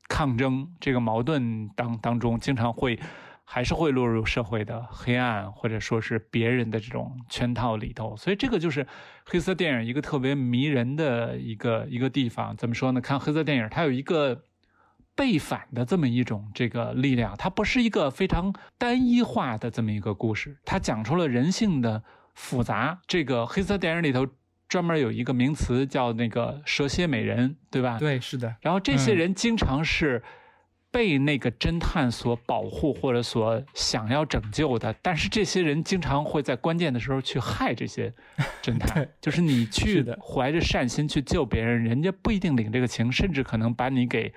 [0.10, 3.00] 抗争、这个矛盾当当中，经常会
[3.46, 8.18] 还是会落入社会的黑暗，或者说是别人的这种圈套里头。
[8.18, 8.86] 所以这个就是
[9.24, 12.58] 黑色电影一个特别迷人的一个一个地方。
[12.58, 13.00] 怎么说呢？
[13.00, 14.44] 看黑色电影，它有一个。
[15.16, 22.02] 背反的这么一种这个力量，它不是一个非常单一化的这么一个故事，它讲出了人性的
[22.36, 23.02] 复杂。
[23.06, 24.26] 这个黑色电影里头
[24.70, 27.98] 专门有一个名词叫那个蛇蝎美人，对吧？。
[28.00, 30.24] 对，是的，然后这些嗯人经常是
[30.92, 38.14] 被那个侦探所保护或者所想要拯救的，但是这些人经常会在关键的时候去害这些
[38.62, 39.10] 侦 探对。
[39.20, 44.34] 就是你去的怀着善心去救别人，人家不一定领这个情，甚至可能把你给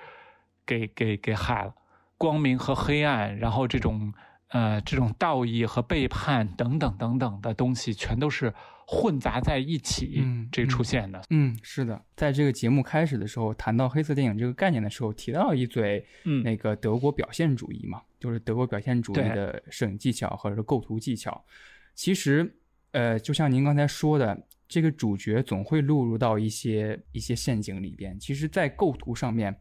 [0.65, 1.73] 给给给害了。
[2.17, 4.13] 光明和黑暗，然后这种
[4.49, 8.53] 呃这种道义和背叛等等等等的东西，全都是
[8.85, 11.21] 混杂在一起嗯这出现的。
[11.29, 21.43] 嗯，是的，在这个节目开始的时候谈到黑色电影这个概念的时候，提到一嘴嗯那个德国表现主义嘛，就是德国表现主义的摄影技巧或者是构图技巧。
[21.95, 22.55] 其实，
[22.91, 28.19] 呃，就像您刚才说的，这个主角总会落入到一些一些陷阱里边。
[28.19, 29.55] 其实，在构图上面，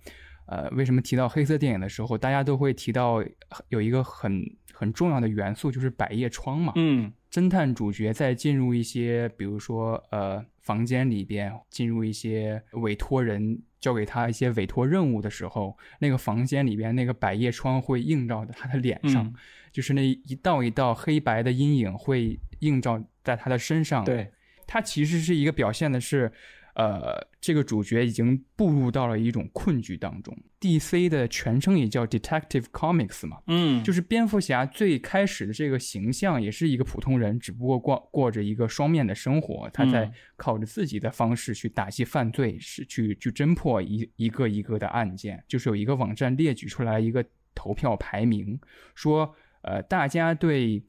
[0.47, 3.23] 呃，为什么提到黑色电影的时候，大家都会提到
[3.69, 4.43] 有一个很
[4.73, 6.73] 很重要的元素，就是百叶窗嘛。
[6.77, 19.35] 嗯，侦探主角在进入一些，比如说呃房间里边，进入一些委托人交给他一些委托任务的时候，那个房间里边那个百叶窗会映照在他的脸上，嗯
[19.73, 24.05] 就是那一道一道黑白的阴影会映照在他的身上。
[24.05, 24.31] 对，
[24.67, 26.31] 它其实是一个表现的是，
[26.75, 30.37] 呃，这个主角已经步入到了一种困局当中。
[30.61, 45.43] DC 的全称也叫 Detective Comics 嘛，嗯就是蝙蝠侠最开始的这个形象也是一个普通人，只不过过过着一个双面的生活，他在嗯靠着自己的方式去打击犯罪，是去去侦破一一个一个的案件。
[45.49, 48.59] 就是有一个网站列举出来一个投票排名，
[48.95, 50.83] 说呃大家对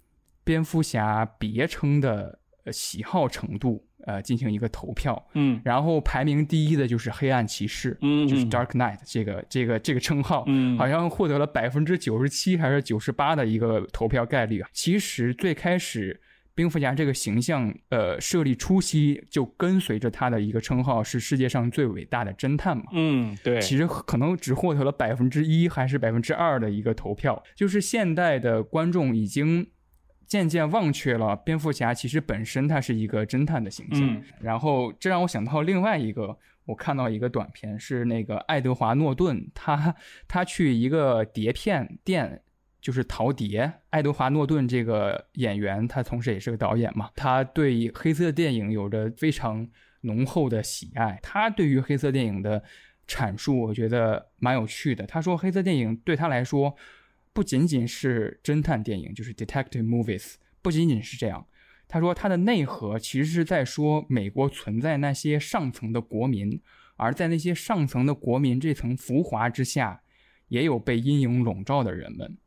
[0.44, 14.70] 蝙蝠侠别称的呃喜好程度呃进行一个投票，嗯然后排名第一的就是黑暗骑士，嗯就是 Dark Knight 这个这个这个称号，嗯好像获得了百分之九十七还是九十八的一个投票概率啊。
[14.74, 16.20] 其实最开始
[16.56, 22.84] 蝙蝠侠这个形象，呃，设立初期就跟随着他的一个称号是世界上最伟大的侦探嘛。
[22.92, 29.68] 嗯，对，其实可能只获得了百分之一还是百分之二的一个投票，就是现代的观众已经
[30.34, 34.02] 渐渐忘却了蝙蝠侠其实本身他是一个侦探的形象。
[34.02, 39.96] 嗯然后这让我想到另外一个，我看到一个短片是那个爱德华诺顿，他
[40.28, 42.42] 他去一个碟片店。
[42.82, 49.66] 就是淘碟，爱德华诺顿这个演员，他同时也是个导演嘛，他对黑色电影有着非常
[50.02, 51.18] 浓厚的喜爱。
[51.24, 52.62] 他对于黑色电影的
[53.08, 55.08] 阐述，我觉得蛮有趣的。
[55.08, 56.76] 他说，黑色电影对他来说，
[57.34, 61.48] 不仅仅是侦探电影，就是 detective movies，不仅仅是这样。
[61.88, 66.62] 他说，它的内核其实是在说美国存在那些上层的国民，
[66.96, 70.02] 而在那些上层的国民这层浮华之下，
[70.48, 72.38] 也有被阴影笼罩的人们。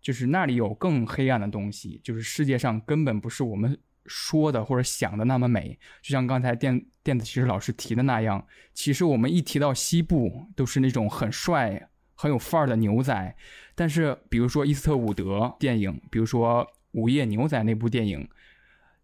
[0.00, 5.76] 就是那里有更黑暗的东西，就是世界上根本不是我们说的或者想的那么美。
[6.00, 13.36] 就像刚才电电子骑士老师提的那样，其实我们一提到西部，都是那种很帅、很有范儿的牛仔。
[13.74, 18.28] 但是，比如说伊斯特伍德电影，比如说《午夜牛仔》那部电影，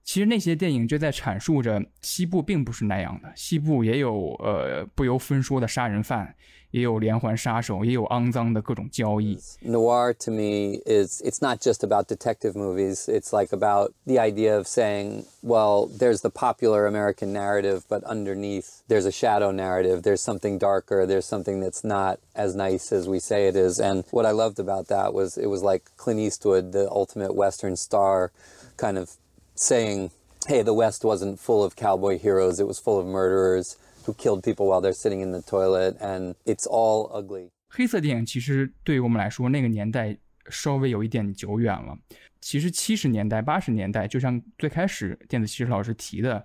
[0.02, 6.34] 其实那些电影就在阐述着西部并不是那样的，西部也有呃不由分说的杀人犯，
[6.71, 9.39] 也有连环杀手，也有肮脏的各种交易。
[9.63, 13.07] Noir to me is it's not just about detective movies.
[13.07, 18.83] It's like about the idea of saying, well, there's the popular American narrative, but underneath
[18.89, 20.03] there's a shadow narrative.
[20.03, 21.05] There's something darker.
[21.05, 23.79] There's something that's not as nice as we say it is.
[23.79, 27.77] And what I loved about that was it was like Clint Eastwood, the ultimate Western
[27.77, 28.31] star,
[28.75, 29.11] kind of
[29.55, 30.11] saying,
[30.47, 32.59] hey, the West wasn't full of cowboy heroes.
[32.59, 35.96] It was full of murderers who killed people while they're sitting in the toilet.
[35.98, 37.50] And it's all ugly.
[37.68, 41.96] 黑色电影其实对于我们来说，那个年代稍微有一点久远了。
[42.40, 46.44] 其实七十年代、八十年代，就像最开始电子骑士老师提的，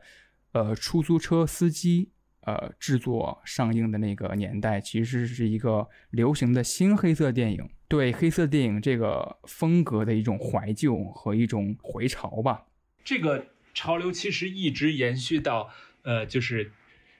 [0.51, 12.68] 呃，出租车司机呃制作上映的那个年代，其实是一个流行的新黑色电影，对黑色电影这个风格的一种怀旧和一种回潮吧。
[13.03, 15.70] 这个潮流其实一直延续到
[16.03, 16.72] 呃，就是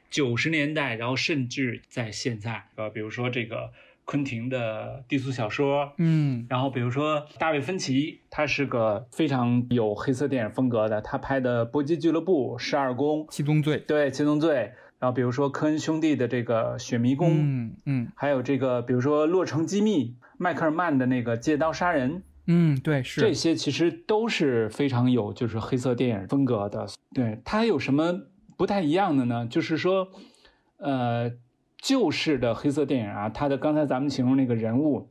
[0.09, 3.71] 九十年代，然后甚至在现在，呃，比如说这个
[4.05, 6.45] 昆汀的低俗小说，嗯。
[6.49, 14.55] 然后比如说大卫芬奇，他是个非常有黑色电影风格的，他拍的《搏击俱乐部》《十二宫》，七宗罪，对《七宗罪》，
[14.99, 18.07] 然后比如说科恩兄弟的这个《雪迷宫》，嗯嗯。
[18.15, 20.05] 还有这个比如说《洛城机密》，
[20.37, 22.11] 迈克尔曼的那个《借刀杀人》，
[22.45, 23.19] 嗯，对，是。
[23.19, 26.87] 这些其实都是非常有就是黑色电影风格的。
[27.13, 28.21] 对它有什么
[28.57, 29.47] 不太一样的呢？
[29.47, 30.09] 就是说，
[30.77, 31.31] 呃，
[31.77, 35.09] 旧式的黑色电影啊，它的刚才咱们形容那个人物，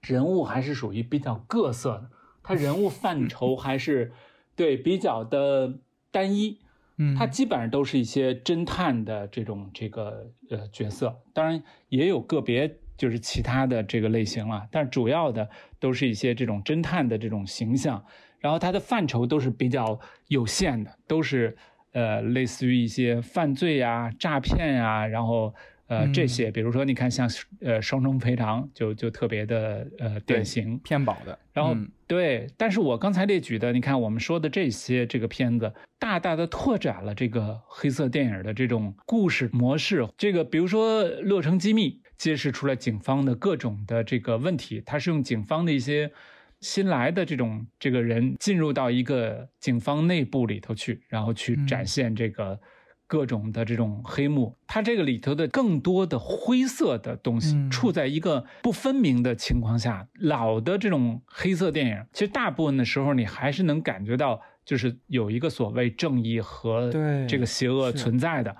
[0.00, 2.10] 人物还是属于比较各色的，
[2.42, 4.12] 它人物范畴 还是
[4.54, 5.74] 对比较的
[6.10, 6.60] 单一。
[7.00, 15.48] 嗯，它基本上都是一些侦探的这种这个呃角色，当然也有个别就是其他的这个类型了，但主要的
[15.78, 18.04] 都是一些这种侦探的这种形象，
[18.40, 21.56] 然后它的范畴都是比较有限的，都是
[21.92, 25.54] 呃类似于一些犯罪呀、诈骗呀，然后
[25.86, 26.12] 呃嗯。
[26.12, 27.28] 这些，比如说你看像
[27.60, 31.90] 呃双重赔偿就就特别的呃典型，骗保的，然后、嗯。
[32.06, 40.08] 对，但是我刚才列举的，你看我们说的这些这个片子，大大的拓展了这个黑色电影的这种故事模式。
[40.16, 46.10] 这个比如说《洛城机密》，揭示出了警方的各种的这个问题，它是用警方的一些
[46.60, 52.58] 新来的这种这个人进入到一个警方内部里头去，然后去展现这个。
[53.10, 60.06] 各种的这种黑幕，它这个里头的更多的灰色的东西，嗯处在一个不分明的情况下。
[60.20, 68.54] 老的这种黑色电影，其实大部分的时候你还是能感觉到，就是有一个所谓正义和对这个邪恶存在的，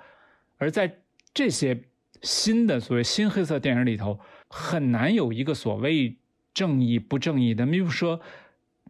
[0.57, 0.91] 而在
[1.31, 1.79] 这些
[2.23, 6.17] 新的所谓新黑色电影里头，很难有一个所谓
[6.59, 7.65] 正义不正义的。
[7.65, 8.19] 比如说《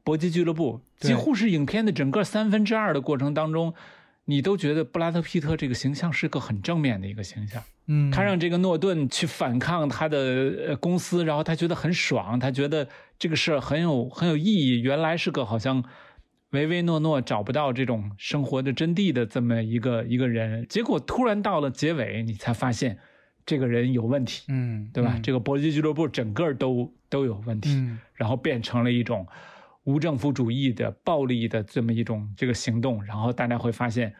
[0.03, 3.73] 搏击俱乐部》，几乎是影片的整个三分之二的过程当中，
[4.25, 7.61] 你都觉得布拉德·皮特这个形象是个很正面的一个形象。
[7.91, 10.17] 嗯，他让这个诺顿去反抗他的
[10.69, 14.79] 呃公司，然后他觉得很爽，他觉得这个事儿很有很有意义。
[14.81, 15.83] 原来是个好像
[16.51, 22.97] 唯唯诺诺找不到这种生活的真谛的这么一个一个人，结果突然到了结尾，你才发现
[23.49, 25.13] 这个人有问题，嗯，对吧？
[25.15, 29.25] 嗯这个搏击俱乐部整个都都有问题，嗯然后变成了一种
[29.85, 34.13] 无政府主义的暴力的这么一种这个行动，然后大家会发现。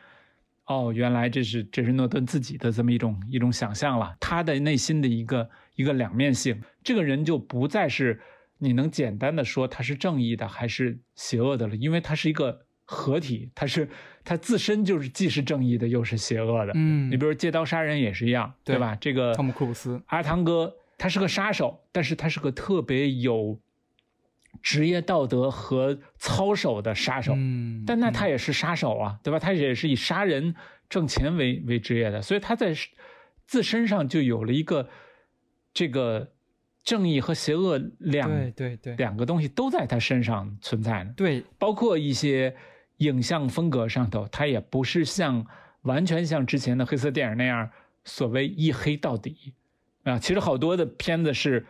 [0.72, 8.22] 哦，原来这是这是诺顿自己的这么一种一种想象了，他的内心的一个一个两面性，这个人就不再是
[8.60, 13.88] 你能简单的说他是正义的还是邪恶的了，因为他是一个合体，他是
[14.24, 16.72] 他自身就是既是正义的又是邪恶的。
[16.76, 18.98] 嗯你比如借刀杀人也是一样，对吧？
[19.00, 23.60] 这个汤姆库鲁斯阿汤哥他是个杀手，但是他是个特别有
[24.64, 27.34] 职业道德和操守的杀手。
[27.36, 29.38] 嗯，但那他也是杀手啊，对吧？
[29.38, 30.56] 他也是以杀人
[30.90, 32.74] 挣钱为为职业的，所以他在
[33.46, 34.90] 自身上就有了一个
[35.72, 36.32] 这个
[36.84, 41.14] 正义和邪恶两对对对两个东西都在他身上存在呢。
[41.16, 42.56] 对，包括一些
[43.00, 45.45] 影像风格上头，它也不是像
[45.82, 47.70] 完全像之前的黑色电影那样
[48.06, 49.54] 所谓一黑到底
[50.04, 50.18] 啊。
[50.18, 51.66] 其实好多的片子是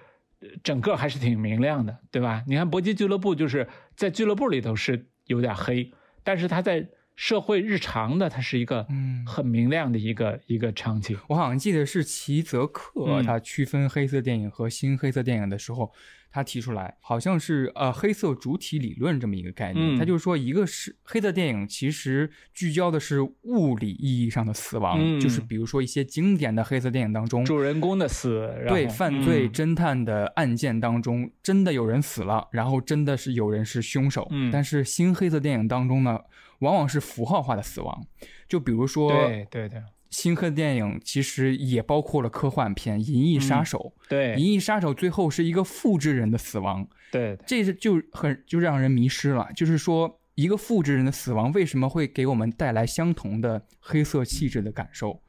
[0.63, 2.43] 整个还是挺明亮的，对吧？
[2.47, 5.91] 你看《搏击俱乐部》就是在俱乐部里头是有点黑，
[6.23, 6.87] 但是它在
[7.19, 11.17] 社会日常的，它是一个嗯很明亮的一个一个场景。
[11.27, 15.91] 我好像记得是齐泽克，嗯他区分黑色电影和新黑色电影的时候，
[16.31, 19.97] 他提出来，好像是呃黑色主体理论这么一个概念。
[19.97, 34.25] 嗯他就是说，一个是黑色电影其实聚焦的是物理意义上的死亡，嗯就是比如说一些经典的黑色电影当中，主人公的死，对犯罪嗯侦探的案件当中，真的有人死了，然后真的是有人是凶手。
[34.31, 36.17] 嗯但是新黑色电影当中呢，
[36.59, 38.05] 往往是符号化的死亡，
[38.47, 39.81] 就比如说，对对对。
[40.09, 44.35] 新科的电影其实也包括了科幻片《银翼杀手》对。
[44.37, 47.43] 银翼杀手》最后是一个复制人的死亡，对对。
[47.45, 49.47] 这是就很就让人迷失了。
[49.55, 55.21] 就是说，一个复制人的死亡为什么会给我们带来相同的黑色气质的感受？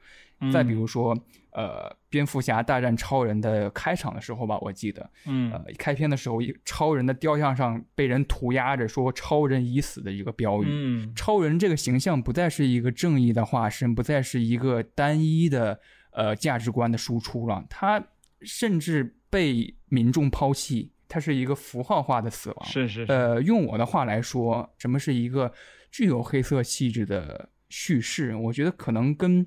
[0.50, 1.14] 再比如说，
[1.52, 10.66] 呃，蝙蝠侠大战超人的开场的时候吧，我记得，嗯呃，开篇的时候，一超人的雕像上被人涂鸦着说“超人已死”的一个标语。
[10.70, 15.80] 嗯超人这个形象不再是一个正义的化身，不再是一个单一的
[16.12, 18.02] 呃价值观的输出了，他
[18.42, 22.64] 甚至被民众抛弃，它是一个符号化的死亡。
[22.66, 25.52] 是是是呃，用我的话来说，什么是一个
[25.90, 28.34] 具有黑色气质的叙事？
[28.36, 29.44] 我觉得可能跟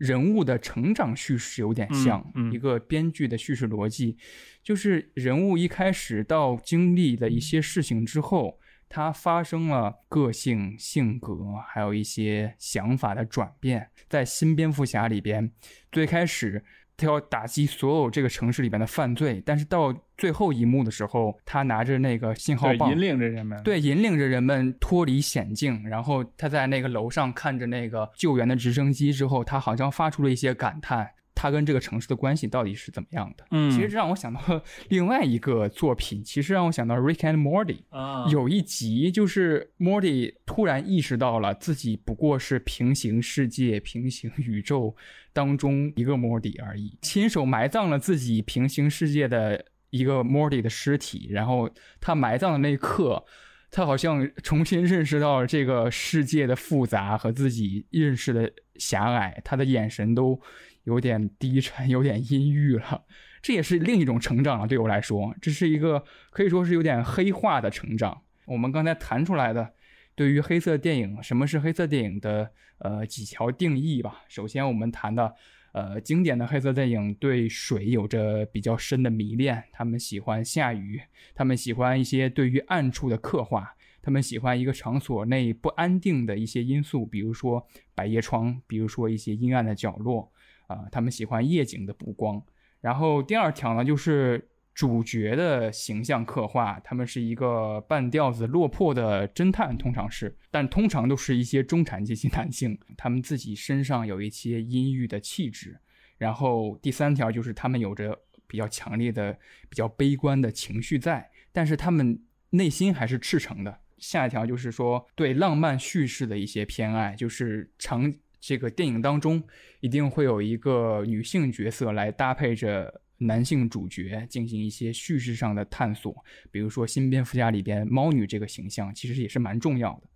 [0.00, 4.16] 人物的成长叙事有点像，嗯嗯一个编剧的叙事逻辑，
[4.62, 11.36] 就是人物一开始到经历了一些事情之后，他发生了个性、性格，
[11.68, 13.90] 还有一些想法的转变。
[14.08, 15.52] 在新蝙蝠侠里边，
[15.92, 16.64] 最开始
[16.96, 25.82] 他要打击所有这个城市里边的犯罪，但是到最后一幕的时候，他拿着那个信号棒，对引领着人们，对，引领着人们脱离险境。
[25.88, 31.08] 然后他在那个楼上看着那个救援的直升机之后，他好像发出了一些感叹。
[31.32, 33.46] 他跟这个城市的关系到底是怎么样的？
[33.50, 37.78] 嗯其实这让我想到了另外一个作品，其实让我想到 Rick and Morty。
[37.88, 44.94] 啊有一集就是 Morty 突然意识到了自己不过是平行世界、平行宇宙
[45.32, 51.68] 当中一个 Morty 而已，亲手埋葬了自己平行世界的一个 Morty 的尸体，然后
[52.00, 53.24] 他埋葬的那一刻。
[53.72, 60.40] 他好像重新认识到了这个世界的复杂和自己认识的狭隘，他的眼神都
[60.82, 63.04] 有点低沉，有点阴郁了。
[63.40, 68.22] 这也是另一种成长了，对我来说，这是一个可以说是有点黑化的成长。
[68.46, 69.72] 我们刚才谈出来的，
[70.16, 74.22] 对于黑色电影，什么是黑色电影的呃几条定义吧。
[74.26, 75.32] 首先，我们谈的
[75.72, 81.00] 呃经典的黑色电影对水有着比较深的迷恋，他们喜欢下雨，
[81.34, 90.32] 他们喜欢一些对于暗处的刻画，他们喜欢一个场所内不安定的一些因素，比如说百叶窗，比如说一些阴暗的角落，
[90.66, 92.42] 啊、他们喜欢夜景的补光。
[92.80, 105.78] 然后第二条呢，就是主角的形象刻画，他们是一个半吊子落魄的侦探，通常是，但通常都是一些中产阶级男性，他们自己身上有一些阴郁的气质。
[106.16, 109.32] 然后第三条就是他们有着比较强烈的、
[109.68, 113.80] 比较悲观的情绪在，但是他们内心还是赤诚的。
[113.98, 119.42] 下一条就是说对浪漫叙事的一些偏爱，就是长这个电影当中
[119.80, 126.14] 一定会有一个女性角色来搭配着男性主角进行一些叙事上的探索。
[126.50, 130.08] 比如说《新蝙蝠侠》里边猫女这个形象其实也是蛮重要的，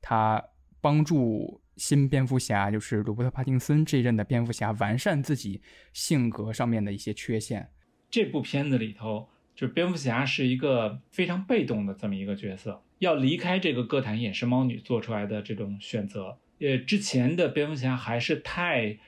[0.00, 0.42] 她
[0.80, 5.60] 帮助新蝙蝠侠就是罗伯特·帕丁森这一任的蝙蝠侠完善自己
[5.92, 7.68] 性格上面的一些缺陷。
[8.10, 16.38] 这部片子里头，就是蝙蝠侠是一个非常被动的这么一个角色，要离开这个哥谭也是猫女做出来的这种选择。
[16.58, 18.98] 呃，之前的蝙蝠侠还是太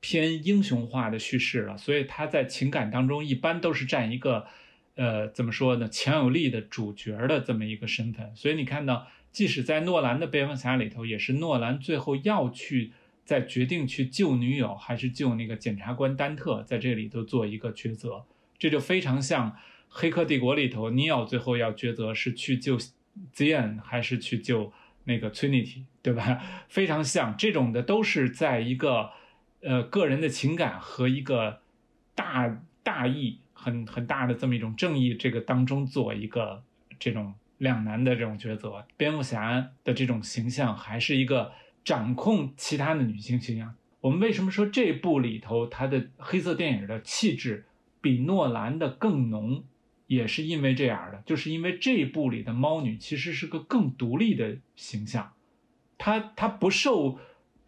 [0.00, 4.46] 偏英雄化的叙事了，所以他在情感当中一般都是占一个，
[4.94, 8.34] 呃，怎么说呢，强有力的主角的这么一个身份。
[8.34, 12.92] 所以你看到，即使在诺兰的蝙蝠侠里头，也是诺兰最后要去
[13.24, 18.24] 在决定去救女友还是救那个检察官丹特，在这里头做一个抉择。
[18.58, 19.50] 这就非常像
[19.88, 22.78] 《黑客帝国》里头，尼奥最后要抉择是去救
[23.34, 24.72] Zion 还是去救
[25.04, 26.42] 那个 Trinity，对吧？
[26.68, 29.10] 非常像这种的，都是在一个
[29.60, 31.60] 呃个人的情感和一个
[32.14, 36.62] 大大义很很大的这么一种正义这个当中做一个
[36.98, 38.86] 这种两难的这种抉择。
[38.96, 41.52] 蝙蝠侠的这种形象还是一个
[41.84, 43.74] 掌控其他的女性形象。
[44.00, 47.66] 我们为什么说这部里头它的黑色电影的气质？
[48.02, 49.62] 比诺兰的更浓，
[50.06, 55.34] 也是因为这样的，就是因为这一部里的猫女其实是个更独立的形象，
[55.98, 57.18] 她她不受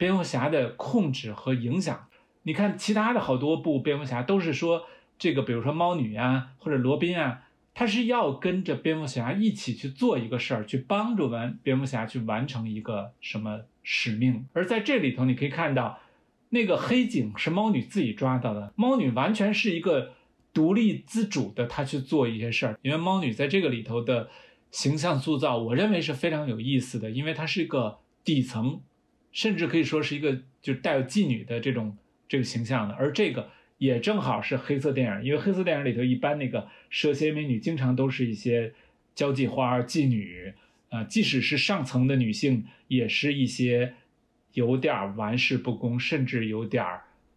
[0.03, 2.09] 蝙蝠侠的控制和影响。
[2.43, 4.87] 你看其他的好多部蝙蝠侠都是说
[5.17, 14.45] 这个，比如说猫女啊或者罗宾啊，他是要跟着蝙蝠侠一起去做一个事儿，去帮助完蝙蝠侠去完成一个什么使命。
[14.55, 16.01] 而在这里头，你可以看到
[16.49, 20.15] 那个黑警是猫女自己抓到的，猫女完全是一个。
[20.55, 22.79] 独立自主的，她去做一些事儿。
[22.83, 24.29] 因为猫女在这个里头的
[24.71, 27.11] 形象塑造，我认为是非常有意思的。
[27.11, 28.83] 因为她是一个底层，
[29.33, 31.97] 甚至可以说是一个就带有妓女的这种
[32.29, 32.95] 这个形象的。
[32.95, 38.73] 而这个也正好是黑色电影，因为黑色电影里头一般那个蛇蝎美女经常都是一些
[39.15, 40.53] 交际花、妓女，
[40.91, 43.95] 呃，即使是上层的女性，也是一些
[44.53, 46.85] 有点玩世不恭，甚至有点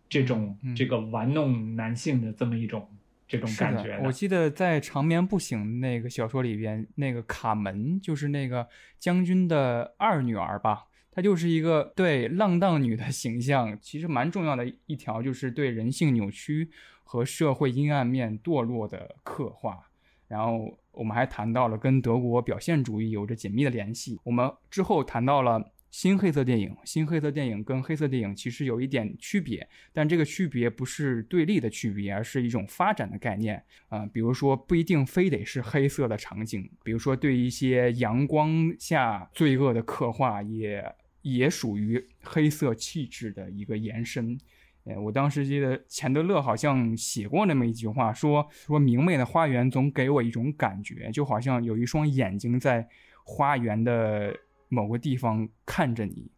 [0.08, 2.88] 这种这个玩弄男性的这么一种。
[3.28, 8.68] 这种感觉，我记得在《长眠不醒》那个小说里边，那个卡门就是那个
[9.00, 10.84] 将军的二女儿吧，
[11.16, 13.76] 她就是一个对浪荡女的形象。
[13.82, 16.70] 其实蛮重要的一条，就是对人性扭曲
[17.03, 19.88] 和社会阴暗面堕落的刻画。
[20.28, 24.20] 然后我们还谈到了跟德国表现主义有着紧密的联系。
[24.24, 25.72] 我们之后谈到了。
[25.91, 34.05] 新黑色电影，新黑色电影跟黑色电影其实有一点区别，但这个区别不是对立的区别，而是一种发展的概念啊。
[34.07, 40.84] 比如说，不一定非得是黑色的场景，比如说对一些阳光下罪恶的刻画，也
[41.26, 44.38] 也属于黑色气质的一个延伸。
[44.86, 52.88] 呃，我当时记得钱德勒好像写过那么一句话，说说明媚的花园总给我一种感觉，就好像有一双眼睛在
[53.24, 54.36] 花园的。
[54.68, 56.32] 某个地方看着你，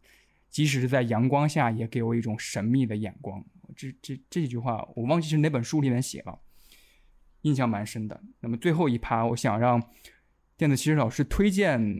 [0.50, 3.42] 即使是在阳光下，也给我一种神秘的眼光。
[3.74, 6.38] 这这这句话，我忘记是哪本书里面写了，
[7.40, 8.20] 印象蛮深的。
[8.40, 9.82] 那么最后一趴，我想让
[10.58, 11.96] 电子骑士老师推荐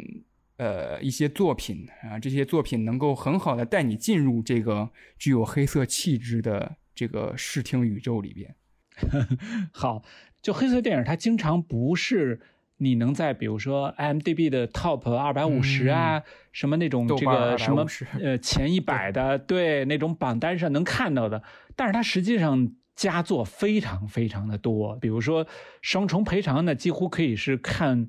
[0.59, 8.55] 呃一些作品啊，这些作品能够很好的带你进入这个具有黑色气质的这个视听宇宙里边。
[9.73, 10.05] 好，
[10.43, 12.41] 就黑色电影，它经常不是。
[12.81, 17.85] 你能在比如说 IMDB 的 Top 二百五十啊，什么那种这个什么
[18.23, 21.43] 呃前一百的，对那种榜单上能看到的，
[21.75, 24.95] 但是它实际上佳作非常非常的多。
[25.01, 25.45] 比如说
[25.83, 28.09] 《双重赔偿》呢，几乎可以是看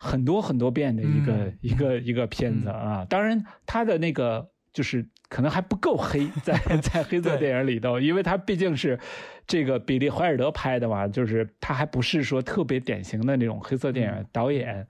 [0.00, 3.06] 很多很多遍的一个一个一个片子啊。
[3.08, 8.98] 当然，他的那个就是可能还不够黑，在 在黑色电影里头，因为他毕竟是。
[9.46, 14.86] 这个比利·怀尔德拍的嘛，就是他还不是说特别典型的那种黑色电影导演。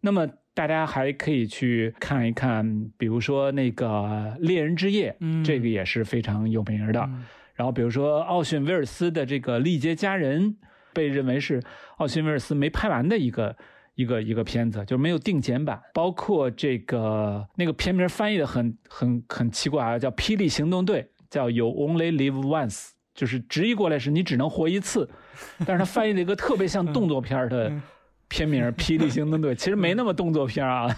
[0.00, 3.86] 那么大家还可以去看一看，比如说那个
[4.40, 7.08] 《猎人之夜》，这个也是非常有名的。
[7.54, 10.54] 然后比如说奥逊·威尔斯的这个《历劫佳人》，
[10.92, 11.62] 被认为是
[11.98, 13.56] 奥逊·威尔斯没拍完的一个
[14.00, 15.80] 一个一个片子，就是没有定剪版。
[15.92, 22.90] 包括这个那个片名翻译的很很很奇怪啊，叫《霹雳行动队》，叫 “You Only Live Once”。
[23.12, 25.10] 就是直译过来是你只能活一次，
[25.66, 27.70] 但是他翻译了一个特别像动作片的
[28.28, 30.88] 片名《霹雳行动队》，其实没那么动作片啊。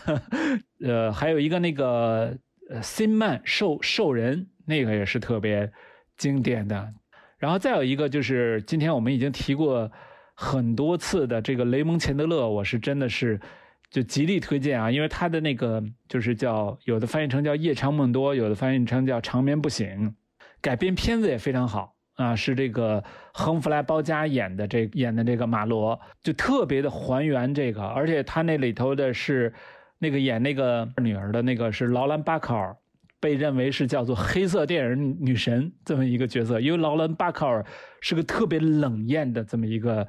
[0.84, 2.36] 呃，还有一个那个
[2.70, 5.72] 呃《新曼兽兽人》，那个也是特别
[6.16, 6.92] 经典的。
[7.38, 9.90] 然后再有一个就是今天我们已经提过
[10.42, 13.40] 很多次的这个雷蒙钱德勒，我是真的是
[13.88, 20.12] 就极力推荐啊，因为他的那个就是叫有的翻译成叫夜长梦多，有的翻译成叫长眠不醒，
[20.60, 29.54] 改编片子也非常好啊，是这个亨弗莱·包嘉演的这演的这个马罗，就特别的还原这个，而且他那里头的是
[30.00, 32.76] 那个演那个女儿的那个是劳兰·巴考尔。
[33.20, 37.64] 被认为是叫做黑色电影女神这么一个角色，因为劳伦·巴考尔
[38.00, 40.04] 是个特别冷艳的这么一个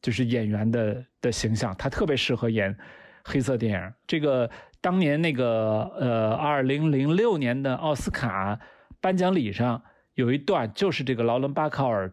[0.00, 2.76] 就是演员的的形象，他特别适合演
[3.24, 3.92] 黑色电影。
[4.06, 8.58] 这个当年那个呃，二零零六年的奥斯卡
[9.00, 9.82] 颁奖礼上
[10.14, 12.12] 有一段，就是这个劳伦·巴考尔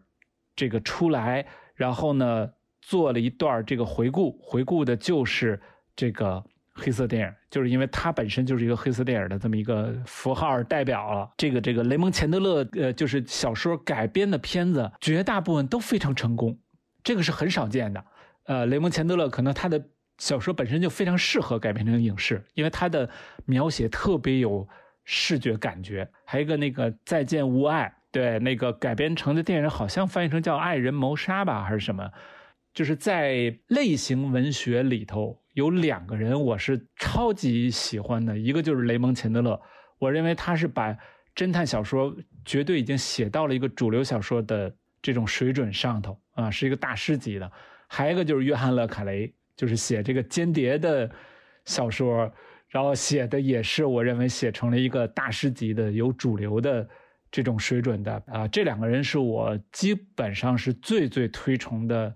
[0.54, 5.60] 这个出来，然后呢做了一段这个回顾，回顾的就是
[5.94, 6.44] 这个。
[6.80, 11.28] 黑色电影，就是因为它本身就是一个黑色电影的这么一个符号代表了。
[11.36, 16.56] 这个这个雷蒙·钱德勒，呃，就是小说改编的片子，绝大部分都非常成功，
[17.02, 18.04] 这个是很少见的。
[18.44, 19.82] 呃，雷蒙·钱德勒可能他的
[20.18, 23.08] 小说本身就非常适合改编成影视，因为他的
[23.44, 24.66] 描写特别有
[25.04, 26.08] 视觉感觉。
[26.24, 32.10] 还有一个那个《再见无爱》，对，那个改编成的电影好像翻译成叫《爱人谋杀》吧，还是什么？
[32.72, 35.42] 就是在类型文学里头。
[35.54, 39.60] 有两个人我是超级喜欢的，一个就是雷蒙·钱德勒，
[39.98, 40.96] 我认为他是把
[41.34, 44.72] 侦探小说绝对已经写到了一个主流小说的
[45.02, 47.50] 这种水准上头啊，是一个大师级的。
[47.86, 51.10] 还有一个就是约翰·勒卡雷，就是写这个间谍的
[51.64, 52.32] 小说，
[52.68, 56.88] 然后写的也是我认为写成了一个大师级的有主流的
[57.30, 58.46] 这种水准的啊。
[58.48, 62.14] 这两个人是我基本上是最最推崇的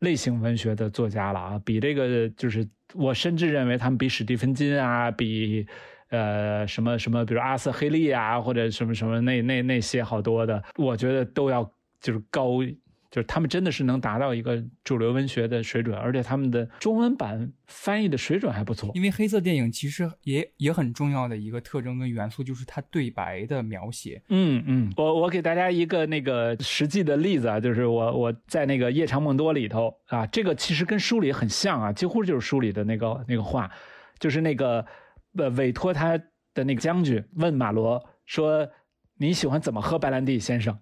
[0.00, 2.68] 类型文学的作家了啊，比这个就是。
[2.94, 5.66] 我甚至认为他们比史蒂芬金啊，比，
[6.10, 11.72] 呃，什么什么，比如阿瑟黑利啊，或者什么什么那那那些好多的，我觉得都要
[12.02, 12.62] 就是高，
[13.10, 18.90] 就是他们真的是能达到一个主流文学的水准，而且他们的中文版翻译的水准还不错。
[18.94, 24.20] 因为黑色电影其实也也很重要的一个特征跟元素就是它对白的描写。
[24.30, 33.70] 嗯嗯，我我给大家一个那个实际的例子啊，就是我我在那个夜长梦多里头啊，这个其实跟书里很像啊，几乎就是书里的那个那个话，
[34.18, 34.84] 就是那个
[35.36, 36.18] 呃委托他
[36.54, 38.66] 的那个将军问马罗说
[39.18, 40.78] 你喜欢怎么喝白兰地，先生？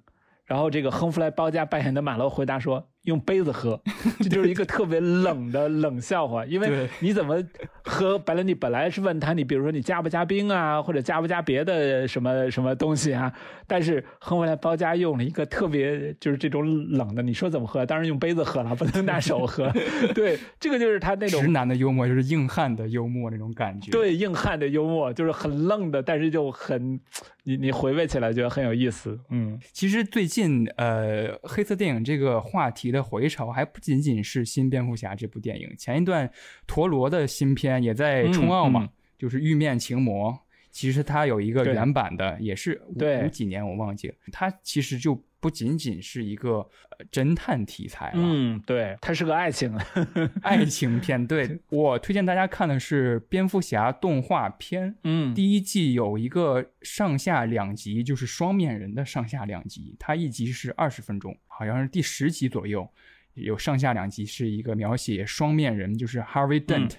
[0.50, 2.90] 然后这个亨弗莱·包嘉扮演的马罗回答说。
[3.10, 3.78] 用杯子喝，
[4.20, 6.46] 这就是一个特别冷的冷笑话。
[6.46, 7.42] 因为你怎么
[7.84, 8.54] 喝白兰地？
[8.54, 13.32] 本来是问他，你比如说你加不加冰啊，或者加不加别的什么什么东西啊？
[13.66, 17.84] 但是亨弗莱包家用了一个特别就是这种冷的，你说怎么喝？
[17.86, 19.72] 当然用杯子喝了，不能拿手喝。
[20.14, 23.90] 对，这个就是他那种直男的幽默，就是硬汉的幽默那种感觉。
[23.90, 27.00] 对，硬汉的幽默就是很愣的，但是就很
[27.44, 29.18] 你你回味起来觉得很有意思。
[29.30, 32.80] 嗯，其实最近呃黑色电影这个话题。
[32.90, 36.30] 的回潮还不仅仅是新蝙蝠侠这部电影，前一段
[36.66, 40.32] 陀螺的新片也在冲奥嘛，就是《玉面情魔》，
[40.70, 45.22] 其实它有一个原版的，也是五几年我忘记了，它其实就。
[45.40, 46.68] 不仅仅是一个
[47.10, 49.74] 侦探题材了，嗯，对，它是个爱情
[50.42, 51.26] 爱情片。
[51.26, 62.86] 对 我推荐大家看的是蝙蝠侠动画片，嗯，第一季有一个上下两集，就是双面人的上下两集，它一集是二十分钟，好像是第十集左右
[63.32, 66.92] 有上下两集，是一个描写双面人，就是 Harvey Dent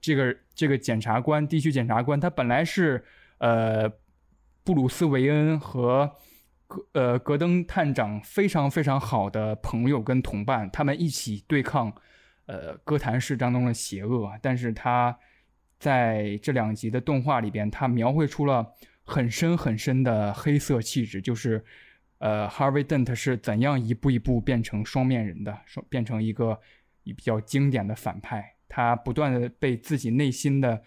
[0.00, 3.04] 这个这个检察官，地区检察官，他本来是
[3.36, 3.86] 呃
[4.64, 6.10] 布鲁斯韦恩和。
[6.92, 11.92] 呃，格登探长非常非常好的朋友跟同伴，他们一起对抗，
[12.46, 14.30] 呃，哥谭市当中的邪恶。
[14.40, 15.18] 但是他
[15.78, 18.72] 在这两集的动画里边，他描绘出了
[19.04, 21.64] 很深很深的黑色气质，就是
[22.18, 26.60] 呃，Harvey Dent 是怎样一步一步变成双面人的，双变成一个
[27.04, 28.56] 比较经典的反派。
[28.68, 30.82] 他不断的被自己内心的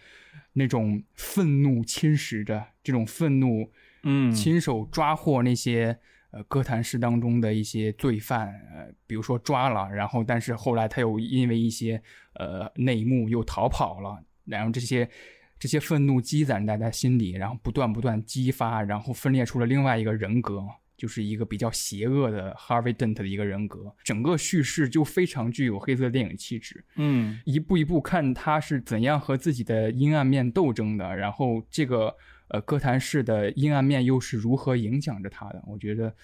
[0.54, 3.70] 那种愤怒侵蚀着，这种愤怒。
[4.02, 5.98] 嗯，亲手抓获那些
[6.30, 12.00] 呃哥谭市当中的一些罪犯，呃，比如说抓了，然后但是后来他又因为一些
[12.34, 15.08] 呃内幕又逃跑了，然后这些
[15.58, 20.64] 这些愤怒积攒在他心里，然后不断不断激发，然后分裂出了另外一个人格，
[20.96, 23.92] 就是一个比较邪恶的 Harvey Dent 的一个人格。
[24.04, 32.14] 整个叙事就非常具有黑色电影气质，嗯，一步一步看他是怎样和自己的阴暗面斗争的，然后这个。
[32.48, 35.62] 呃，哥谭市的阴暗面又是如何影响着他的？
[35.66, 36.14] 我觉得，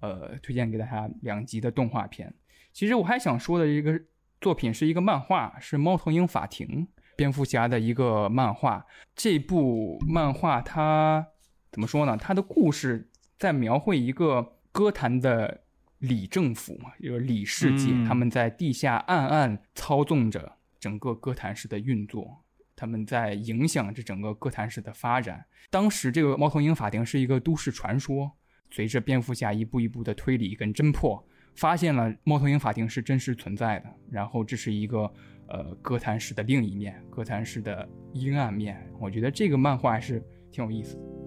[0.00, 2.32] 呃，推荐给大家两集的动画片。
[2.72, 4.00] 其实我还想说的一个
[4.40, 6.86] 作品是一个漫画，是《猫头鹰法庭》
[7.16, 8.86] 蝙蝠侠的一个漫画。
[9.16, 11.26] 这部漫画它
[11.72, 12.16] 怎么说呢？
[12.16, 15.64] 它的故事在描绘一个哥谭的
[15.98, 22.44] 里政府嘛，就是里世界，他们在地下暗暗操纵着整个哥谭市的运作，
[22.78, 25.44] 他们在影响着整个哥谭市的发展。
[25.68, 28.30] 当时这个猫头鹰法庭是一个都市传说，
[28.70, 31.26] 随着蝙蝠侠一步一步的推理跟侦破，
[31.56, 33.92] 发现了猫头鹰法庭是真实存在的。
[34.08, 35.12] 然后这是一个
[35.48, 38.80] 呃哥谭市的另一面，哥谭市的阴暗面。
[39.00, 41.17] 我觉得这个漫画还是挺有意思的。